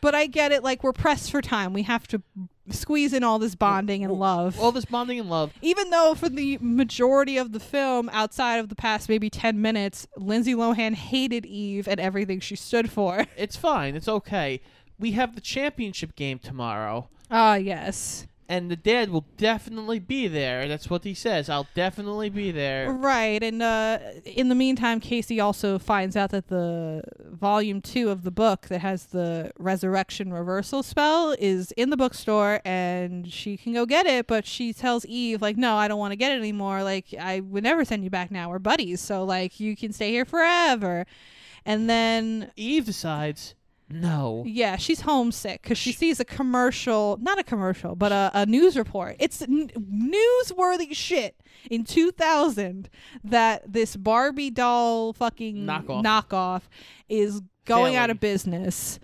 [0.04, 0.62] But I get it.
[0.62, 1.72] Like we're pressed for time.
[1.72, 2.20] We have to
[2.68, 4.60] squeeze in all this bonding and love.
[4.60, 5.54] All this bonding and love.
[5.62, 10.06] Even though for the majority of the film, outside of the past maybe ten minutes,
[10.14, 13.24] Lindsay Lohan hated Eve and everything she stood for.
[13.34, 13.96] It's fine.
[13.96, 14.60] It's okay.
[14.98, 18.26] We have the championship game tomorrow, Ah, yes.
[18.48, 20.68] And the dad will definitely be there.
[20.68, 21.48] That's what he says.
[21.48, 22.90] I'll definitely be there.
[22.90, 23.42] Right.
[23.42, 28.30] And uh, in the meantime, Casey also finds out that the volume two of the
[28.30, 33.86] book that has the resurrection reversal spell is in the bookstore and she can go
[33.86, 34.26] get it.
[34.26, 36.82] But she tells Eve, like, no, I don't want to get it anymore.
[36.82, 38.50] Like, I would never send you back now.
[38.50, 39.00] We're buddies.
[39.00, 41.06] So, like, you can stay here forever.
[41.64, 43.54] And then Eve decides,
[43.88, 44.42] no.
[44.46, 48.76] yeah, she's homesick because she sees a commercial, not a commercial, but a, a news
[48.76, 49.16] report.
[49.18, 51.36] It's n- newsworthy shit
[51.70, 52.88] in 2000
[53.24, 56.02] that this Barbie doll fucking Knockoff.
[56.04, 56.62] knockoff
[57.08, 58.98] is going out of business.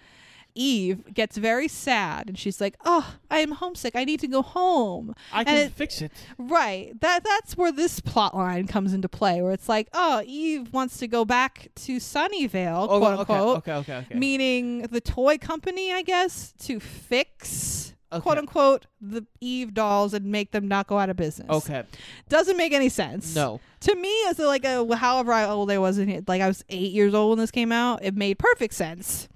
[0.54, 3.94] Eve gets very sad and she's like, "Oh, I am homesick.
[3.96, 6.12] I need to go home." I can it- fix it.
[6.38, 6.98] Right.
[7.00, 10.98] That that's where this plot line comes into play, where it's like, "Oh, Eve wants
[10.98, 14.14] to go back to Sunnyvale, Oh, quote okay, unquote." okay, okay, okay.
[14.18, 18.22] meaning the toy company, I guess, to fix Okay.
[18.22, 21.48] quote unquote the Eve dolls and make them not go out of business.
[21.48, 21.84] Okay.
[22.28, 23.36] doesn't make any sense.
[23.36, 23.60] No.
[23.80, 26.64] to me as a, like a however old I was in it, like I was
[26.70, 29.28] eight years old when this came out, it made perfect sense.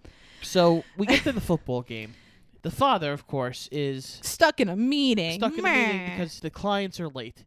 [0.55, 2.15] So we get to the football game.
[2.63, 6.11] The father, of course, is Stuck in a meeting, stuck in a meeting Meh.
[6.11, 7.45] because the clients are late,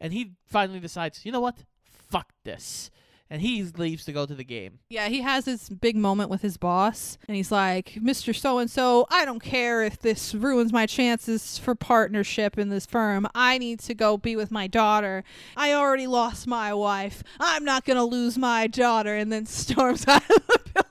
[0.00, 1.56] and he finally decides, you know what?
[2.08, 2.88] Fuck this,
[3.28, 4.78] and he leaves to go to the game.
[4.88, 8.32] Yeah, he has this big moment with his boss, and he's like, Mr.
[8.32, 12.86] So and so, I don't care if this ruins my chances for partnership in this
[12.86, 13.26] firm.
[13.34, 15.24] I need to go be with my daughter.
[15.56, 17.24] I already lost my wife.
[17.40, 20.85] I'm not going to lose my daughter, and then storms out of the building.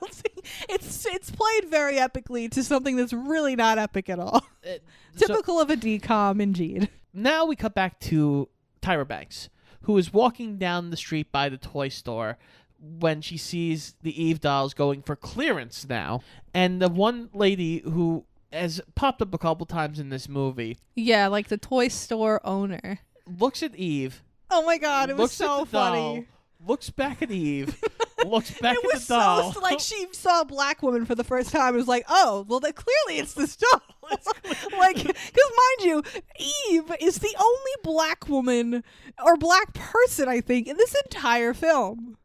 [0.68, 4.46] It's, it's played very epically to something that's really not epic at all.
[4.64, 4.74] Uh,
[5.16, 6.88] so Typical of a DCOM, indeed.
[7.12, 8.48] now we cut back to
[8.82, 9.48] Tyra Banks,
[9.82, 12.38] who is walking down the street by the toy store
[12.78, 16.20] when she sees the Eve dolls going for clearance now,
[16.52, 21.26] and the one lady who has popped up a couple times in this movie Yeah,
[21.28, 23.00] like the toy store owner.
[23.26, 26.26] looks at Eve, Oh my god, it was looks at so the doll, funny.
[26.66, 27.80] looks back at Eve,
[28.24, 29.52] looks back it at the doll.
[29.52, 31.74] so like she saw a black woman for the first time.
[31.74, 33.82] It was like, oh, well, then clearly it's this doll.
[34.78, 36.02] like, because mind you,
[36.70, 38.84] Eve is the only black woman
[39.24, 42.16] or black person I think in this entire film.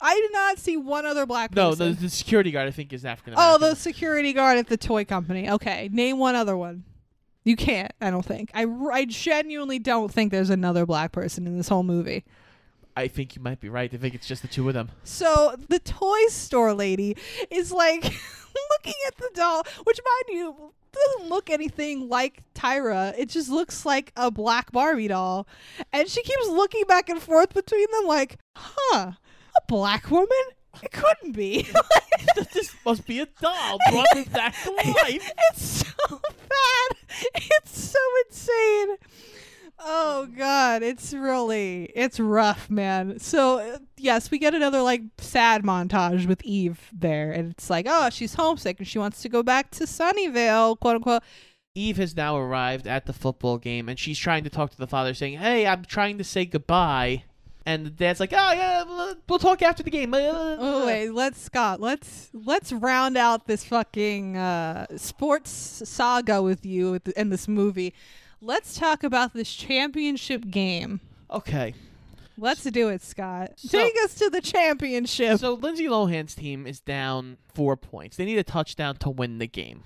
[0.00, 1.94] I did not see one other black no, person.
[1.94, 5.04] the, the security guard I think is African oh, the security guard at the toy
[5.04, 5.50] company.
[5.50, 6.84] Okay, name one other one.
[7.44, 7.92] You can't.
[8.00, 8.50] I don't think.
[8.54, 12.24] I, I genuinely don't think there's another black person in this whole movie.
[12.98, 13.92] I think you might be right.
[13.94, 14.90] I think it's just the two of them.
[15.04, 17.16] So the toy store lady
[17.48, 23.14] is like looking at the doll, which mind you doesn't look anything like Tyra.
[23.16, 25.46] It just looks like a black Barbie doll.
[25.92, 29.12] And she keeps looking back and forth between them like, huh,
[29.56, 30.28] a black woman?
[30.82, 31.68] It couldn't be.
[32.52, 35.30] this must be a doll brought back to life.
[35.50, 37.20] it's so bad.
[37.34, 38.96] It's so insane.
[39.80, 43.18] Oh god, it's really it's rough, man.
[43.20, 47.86] So uh, yes, we get another like sad montage with Eve there, and it's like,
[47.88, 51.22] oh, she's homesick and she wants to go back to Sunnyvale, quote unquote.
[51.74, 54.86] Eve has now arrived at the football game and she's trying to talk to the
[54.88, 57.22] father, saying, Hey, I'm trying to say goodbye.
[57.64, 60.12] And the dad's like, Oh, yeah, we'll- we'll talk after the game.
[60.14, 65.50] Oh wait, let's Scott, let's let's round out this fucking uh, sports
[65.84, 67.94] saga with you in this movie.
[68.40, 71.00] Let's talk about this championship game.
[71.30, 71.74] Okay.
[72.36, 73.54] Let's do it, Scott.
[73.56, 75.38] So- Take us to the championship.
[75.40, 78.16] So Lindsay Lohan's team is down four points.
[78.16, 79.82] They need a touchdown to win the game.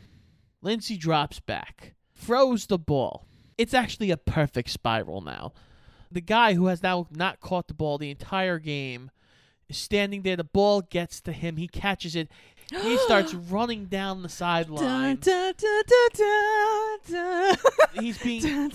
[0.60, 3.26] Lindsay drops back, throws the ball.
[3.56, 5.52] It's actually a perfect spiral now.
[6.10, 9.10] The guy who has now not caught the ball the entire game
[9.68, 10.36] is standing there.
[10.36, 11.56] The ball gets to him.
[11.56, 12.28] He catches it.
[12.80, 15.18] He starts running down the sideline.
[17.94, 18.72] He's being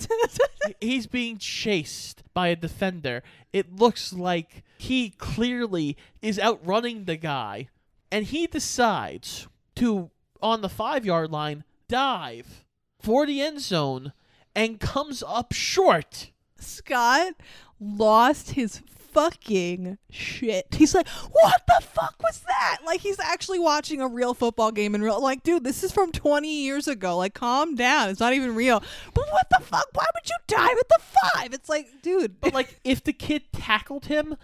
[0.80, 3.22] he's being chased by a defender.
[3.52, 7.68] It looks like he clearly is outrunning the guy,
[8.12, 12.64] and he decides to, on the five yard line, dive
[13.00, 14.12] for the end zone
[14.54, 16.30] and comes up short.
[16.58, 17.34] Scott
[17.80, 18.80] lost his
[19.12, 20.66] fucking shit.
[20.72, 24.94] He's like, "What the fuck was that?" Like he's actually watching a real football game
[24.94, 25.20] in real.
[25.22, 27.16] Like, dude, this is from 20 years ago.
[27.16, 28.08] Like, calm down.
[28.10, 28.82] It's not even real.
[29.14, 29.86] But what the fuck?
[29.92, 30.98] Why would you dive at the
[31.34, 31.52] five?
[31.52, 32.40] It's like, dude.
[32.40, 34.36] But, like, if the kid tackled him,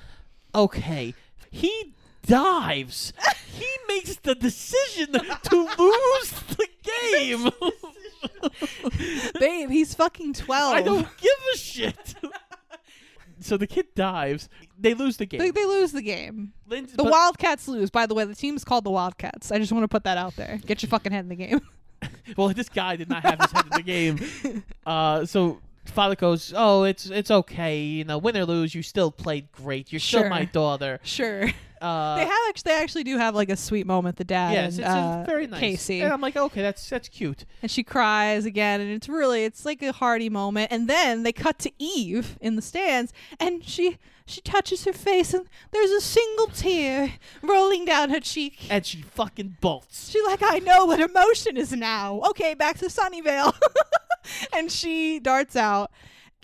[0.55, 1.15] okay.
[1.51, 1.95] He
[2.27, 3.13] dives.
[3.47, 6.69] He makes the decision to lose the
[7.31, 7.51] game.
[9.39, 10.75] babe, he's fucking 12.
[10.75, 12.15] I don't give a shit.
[13.41, 14.49] So the kid dives.
[14.79, 15.41] They lose the game.
[15.41, 16.53] They, they lose the game.
[16.67, 17.91] Lindsay, The but- Wildcats lose.
[17.91, 19.51] By the way, the team's called the Wildcats.
[19.53, 20.59] I just want to put that out there.
[20.67, 21.61] Get your fucking head in the game.
[22.37, 24.63] well, this guy did not have his head in the game.
[24.87, 27.81] Uh, so father goes, "Oh, it's it's okay.
[27.81, 29.91] You know, win or lose, you still played great.
[29.93, 31.49] You're still my daughter." Sure.
[31.85, 34.17] Uh, they have actually, they actually do have like a sweet moment.
[34.17, 35.61] The dad yes, and it's, uh, it's very nice.
[35.61, 37.45] Casey, And I'm like, okay, that's that's cute.
[37.63, 40.73] and she cries again, and it's really it's like a hearty moment.
[40.73, 45.35] And then they cut to Eve in the stands, and she she touches her face,
[45.35, 47.13] and there's a single tear
[47.43, 48.67] rolling down her cheek.
[48.71, 50.11] And she fucking bolts.
[50.11, 52.21] She's like, I know what emotion is now.
[52.31, 53.53] Okay, back to Sunnyvale.
[54.55, 55.91] and she darts out.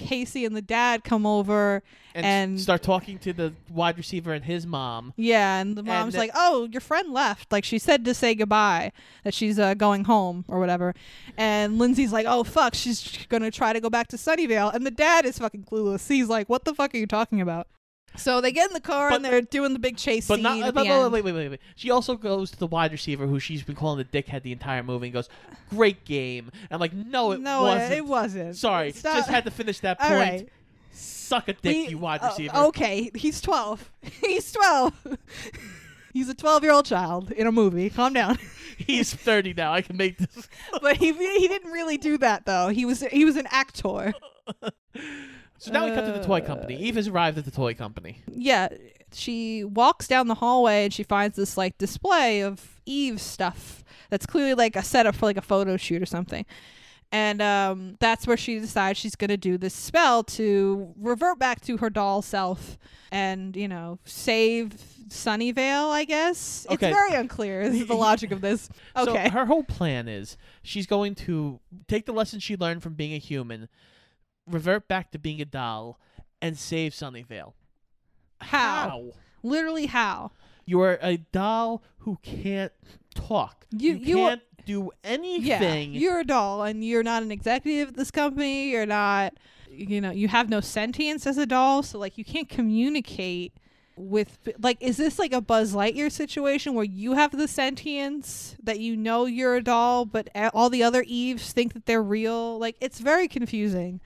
[0.00, 1.82] Casey and the dad come over
[2.14, 5.12] And, and, start talking to the wide receiver and his mom.
[5.16, 7.52] yeah, and the mom's that- like, "Oh, your friend left.
[7.52, 8.92] Like she said to say goodbye,
[9.24, 10.94] that she's uh, going home or whatever."
[11.36, 14.90] And Lindsay's like, "Oh fuck, she's gonna try to go back to Sunnyvale." And the
[14.90, 16.08] dad is fucking clueless.
[16.08, 17.68] He's like, "What the fuck are you talking about?"
[18.20, 20.42] So they get in the car But- and they're doing the big chase But scene
[20.42, 20.58] not.
[20.58, 21.12] at but- the but- end.
[21.12, 21.60] wait, wait, wait, wait.
[21.76, 24.82] She also goes to the wide receiver who she's been calling the dickhead the entire
[24.82, 25.28] movie and goes,
[25.70, 28.56] "Great game." And I'm like, "No, it no, wasn't." it wasn't.
[28.56, 29.16] Sorry, Stop.
[29.16, 30.12] just had to finish that point.
[30.12, 30.48] right.
[30.92, 32.56] Suck a dick, you wide uh, receiver.
[32.56, 33.90] okay, he's 12.
[34.20, 34.92] he's 12.
[36.12, 37.88] he's a 12 year old child in a movie.
[37.90, 38.36] Calm down.
[38.76, 39.72] He's 30 now.
[39.72, 40.48] I can make this.
[40.82, 42.68] but he he didn't really do that though.
[42.68, 44.12] He was he was an actor.
[45.60, 46.74] So now we cut to the toy company.
[46.74, 48.22] Uh, Eve has arrived at the toy company.
[48.32, 48.68] Yeah,
[49.12, 54.24] she walks down the hallway and she finds this like display of Eve stuff that's
[54.24, 56.46] clearly like a setup for like a photo shoot or something.
[57.12, 61.60] And um, that's where she decides she's going to do this spell to revert back
[61.62, 62.78] to her doll self
[63.12, 64.70] and, you know, save
[65.08, 66.66] Sunnyvale, I guess.
[66.70, 66.88] Okay.
[66.88, 67.68] It's very unclear.
[67.68, 68.70] This is the logic of this.
[68.96, 69.24] Okay.
[69.26, 73.12] So her whole plan is she's going to take the lessons she learned from being
[73.12, 73.68] a human,
[74.50, 75.98] revert back to being a doll,
[76.42, 77.52] and save Sunnyvale.
[78.40, 79.12] How?
[79.42, 80.32] Literally, how?
[80.66, 82.72] You are a doll who can't
[83.14, 83.66] talk.
[83.76, 85.92] You- you are- can't do anything.
[85.94, 88.70] Yeah, you're a doll, and you're not an executive at this company.
[88.70, 89.34] You're not,
[89.70, 93.52] you know, you have no sentience as a doll, so like you can't communicate
[93.96, 98.80] with like is this like a Buzz Lightyear situation where you have the sentience that
[98.80, 102.58] you know you're a doll, but all the other Eves think that they're real?
[102.58, 104.00] Like it's very confusing.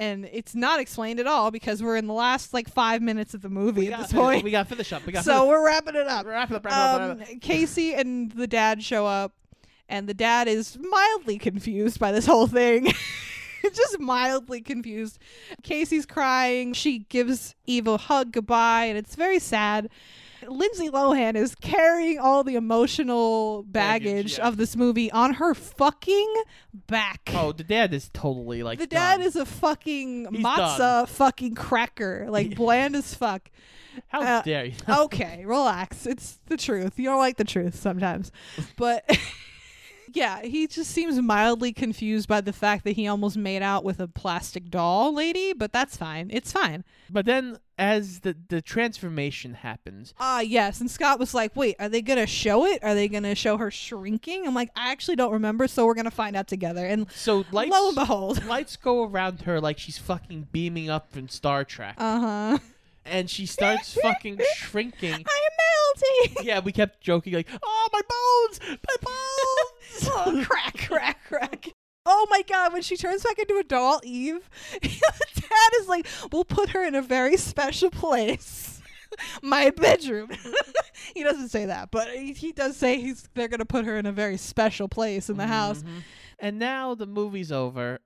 [0.00, 3.42] And it's not explained at all because we're in the last like five minutes of
[3.42, 4.42] the movie we at this point.
[4.42, 5.04] We got to finish up.
[5.04, 6.24] We got so we're wrapping it up.
[6.24, 6.64] wrap it up.
[6.64, 7.00] Wrap it up.
[7.00, 7.40] Wrap Um, it up.
[7.42, 9.34] Casey and the dad show up,
[9.90, 12.90] and the dad is mildly confused by this whole thing.
[13.74, 15.18] Just mildly confused.
[15.62, 16.72] Casey's crying.
[16.72, 19.90] She gives Eve a hug goodbye, and it's very sad.
[20.46, 24.48] Lindsay Lohan is carrying all the emotional baggage, Baggage, yeah.
[24.48, 26.34] of this movie on her fucking
[26.86, 27.30] back.
[27.34, 29.26] Oh, the dad is totally like the dad done.
[29.26, 31.06] is a fucking He's matzah done.
[31.06, 33.50] fucking cracker, like bland as fuck.
[34.08, 34.74] How uh, dare you?
[34.88, 36.06] okay, relax.
[36.06, 36.98] It's the truth.
[36.98, 38.30] You don't like the truth sometimes.
[38.76, 39.04] But
[40.12, 44.00] yeah, he just seems mildly confused by the fact that he almost made out with
[44.00, 46.30] a plastic doll lady, but that's fine.
[46.32, 46.84] It's fine.
[47.08, 50.80] But then, as the the transformation happens, Ah, yes.
[50.80, 52.82] And Scott was like, wait, are they going to show it?
[52.84, 54.46] Are they going to show her shrinking?
[54.46, 56.84] I'm like, I actually don't remember, so we're going to find out together.
[56.86, 58.44] And so lights lo and behold.
[58.46, 62.58] lights go around her like she's fucking beaming up in Star Trek, Uh huh.
[63.04, 65.12] And she starts fucking shrinking.
[65.12, 65.24] I am
[66.34, 66.46] melting.
[66.46, 71.68] Yeah, we kept joking like, "Oh, my bones, my bones!" oh, crack, crack, crack.
[72.06, 74.48] Oh my god, when she turns back into a doll, Eve,
[74.80, 78.80] dad is like, we'll put her in a very special place.
[79.42, 80.30] my bedroom.
[81.14, 84.06] he doesn't say that, but he, he does say he's they're gonna put her in
[84.06, 85.82] a very special place in the house.
[85.82, 86.02] Mhm.
[86.38, 87.98] And now the movie's over.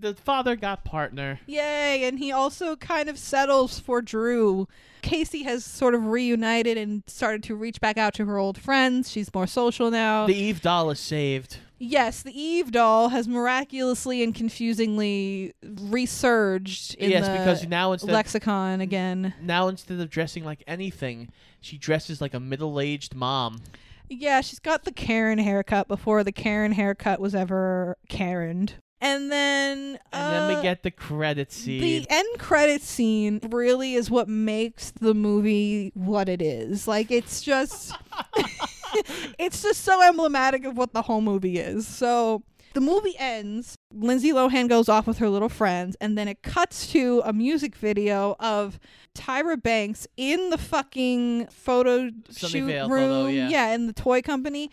[0.00, 1.40] The father got partner.
[1.46, 2.04] Yay!
[2.04, 4.68] And he also kind of settles for Drew.
[5.02, 9.10] Casey has sort of reunited and started to reach back out to her old friends.
[9.10, 10.26] She's more social now.
[10.26, 11.58] The Eve doll is saved.
[11.80, 18.10] Yes, the Eve doll has miraculously and confusingly resurged in yes, the because now instead
[18.10, 19.32] lexicon again.
[19.40, 21.30] now instead of dressing like anything,
[21.60, 23.60] she dresses like a middle-aged mom.
[24.08, 28.74] Yeah, she's got the Karen haircut before the Karen haircut was ever Karened.
[29.00, 31.80] And then And then we uh, get the credit scene.
[31.80, 36.88] the end credit scene really is what makes the movie what it is.
[36.88, 37.94] Like it's just
[39.38, 41.86] it's just so emblematic of what the whole movie is.
[41.86, 42.42] So
[42.74, 46.86] the movie ends, Lindsay Lohan goes off with her little friends, and then it cuts
[46.92, 48.78] to a music video of
[49.14, 52.88] Tyra Banks in the fucking photo shoot room.
[52.88, 53.74] photo, yeah.
[53.74, 54.70] in the toy company.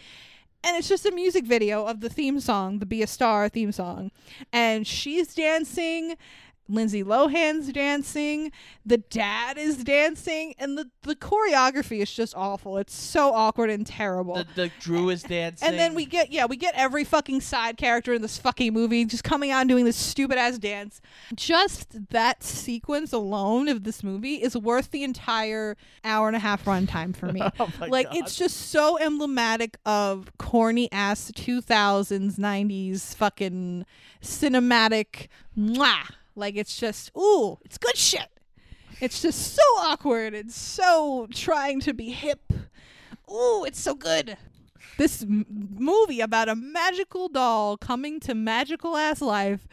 [0.65, 3.71] And it's just a music video of the theme song, the Be a Star theme
[3.71, 4.09] song.
[4.51, 6.17] And she's dancing.
[6.67, 8.51] Lindsay Lohan's dancing,
[8.85, 12.77] the dad is dancing, and the, the choreography is just awful.
[12.77, 14.35] It's so awkward and terrible.
[14.35, 15.67] the, the Drew is dancing.
[15.67, 19.05] And then we get yeah, we get every fucking side character in this fucking movie
[19.05, 21.01] just coming out and doing this stupid ass dance.
[21.35, 26.65] Just that sequence alone of this movie is worth the entire hour and a half
[26.65, 27.41] runtime for me.
[27.57, 28.17] Oh like God.
[28.17, 33.85] it's just so emblematic of corny ass 2000s 90s fucking
[34.21, 36.09] cinematic mwah.
[36.35, 38.29] Like it's just ooh, it's good shit.
[39.01, 42.51] It's just so awkward and so trying to be hip.
[43.29, 44.37] Ooh, it's so good.
[44.97, 45.45] This m-
[45.77, 49.67] movie about a magical doll coming to magical ass life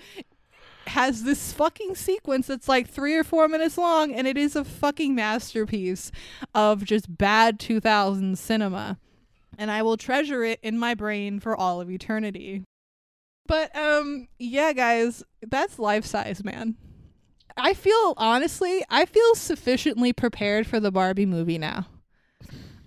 [0.89, 4.65] has this fucking sequence that's like three or four minutes long, and it is a
[4.65, 6.11] fucking masterpiece
[6.55, 8.99] of just bad 2000s cinema.
[9.57, 12.65] And I will treasure it in my brain for all of eternity.
[13.47, 16.77] But um yeah guys, that's life size, man.
[17.57, 21.87] I feel honestly, I feel sufficiently prepared for the Barbie movie now.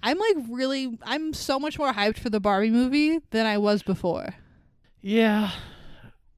[0.02, 3.84] I'm like really I'm so much more hyped for the Barbie movie than I was
[3.84, 4.36] before.
[5.02, 5.52] Yeah,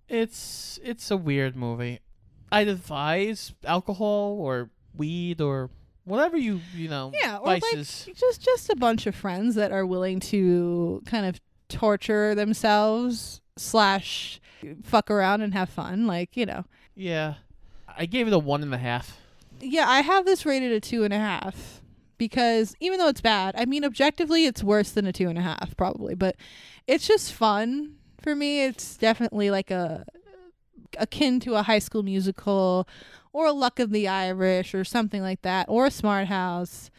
[0.09, 1.99] it's it's a weird movie.
[2.51, 5.69] I'd advise alcohol or weed or
[6.05, 8.05] whatever you you know Yeah, or vices.
[8.07, 11.39] like just just a bunch of friends that are willing to kind of
[11.69, 14.39] torture themselves slash
[14.83, 16.07] fuck around and have fun.
[16.07, 16.65] Like, you know.
[16.95, 17.35] yeah,
[17.97, 19.17] I gave it a one and a half.
[19.59, 21.81] Yeah, I have this rated a two and a half
[22.17, 25.41] because even though it's bad, I mean objectively it's worse than a two and a
[25.41, 26.35] half probably, but
[26.85, 28.65] it's just fun for me.
[28.65, 30.05] It's definitely like a
[30.97, 32.87] akin to a high school musical
[33.33, 36.89] or a Luck of the Irish or something like that or a Smart House.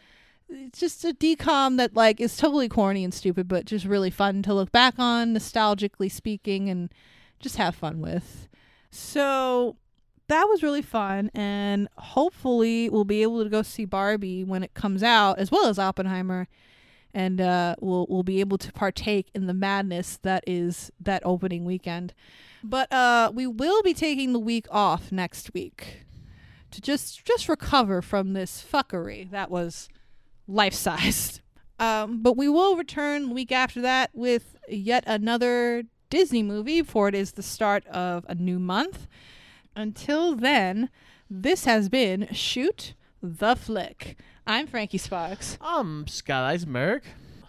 [0.49, 4.41] It's just a DCOM that like is totally corny and stupid, but just really fun
[4.43, 6.91] to look back on, nostalgically speaking, and
[7.39, 8.47] just have fun with.
[8.91, 9.75] So
[10.27, 14.75] that was really fun and hopefully we'll be able to go see Barbie when it
[14.75, 16.47] comes out as well as Oppenheimer
[17.13, 21.65] and uh, we'll we'll be able to partake in the madness that is that opening
[21.65, 22.13] weekend.
[22.63, 26.05] But uh, we will be taking the week off next week
[26.71, 29.89] to just just recover from this fuckery that was
[30.49, 31.41] life sized.
[31.81, 37.15] Um, but we will return week after that with yet another Disney movie, for it
[37.15, 39.07] is the start of a new month.
[39.77, 40.89] Until then,
[41.29, 44.17] this has been Shoot the Flick.
[44.45, 45.57] I'm Frankie Sparks.
[45.61, 47.03] Um, Scott Eisberg.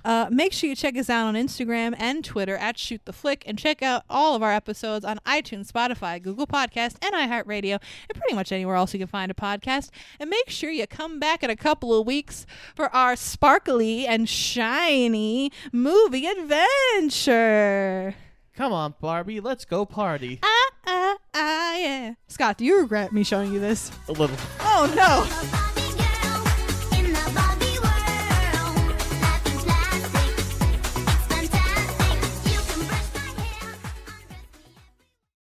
[0.05, 3.45] Uh, make sure you check us out on Instagram and Twitter at Shoot the Flick,
[3.47, 7.73] and check out all of our episodes on iTunes, Spotify, Google Podcast, and iHeartRadio,
[8.09, 9.91] and pretty much anywhere else you can find a podcast.
[10.19, 14.29] And make sure you come back in a couple of weeks for our sparkly and
[14.29, 18.15] shiny movie adventure.
[18.57, 20.39] Come on, Barbie, let's go party.
[20.43, 22.15] Ah, ah, ah, yeah.
[22.29, 23.91] Scott, do you regret me showing you this?
[24.09, 24.37] A little.
[24.61, 25.80] Oh no.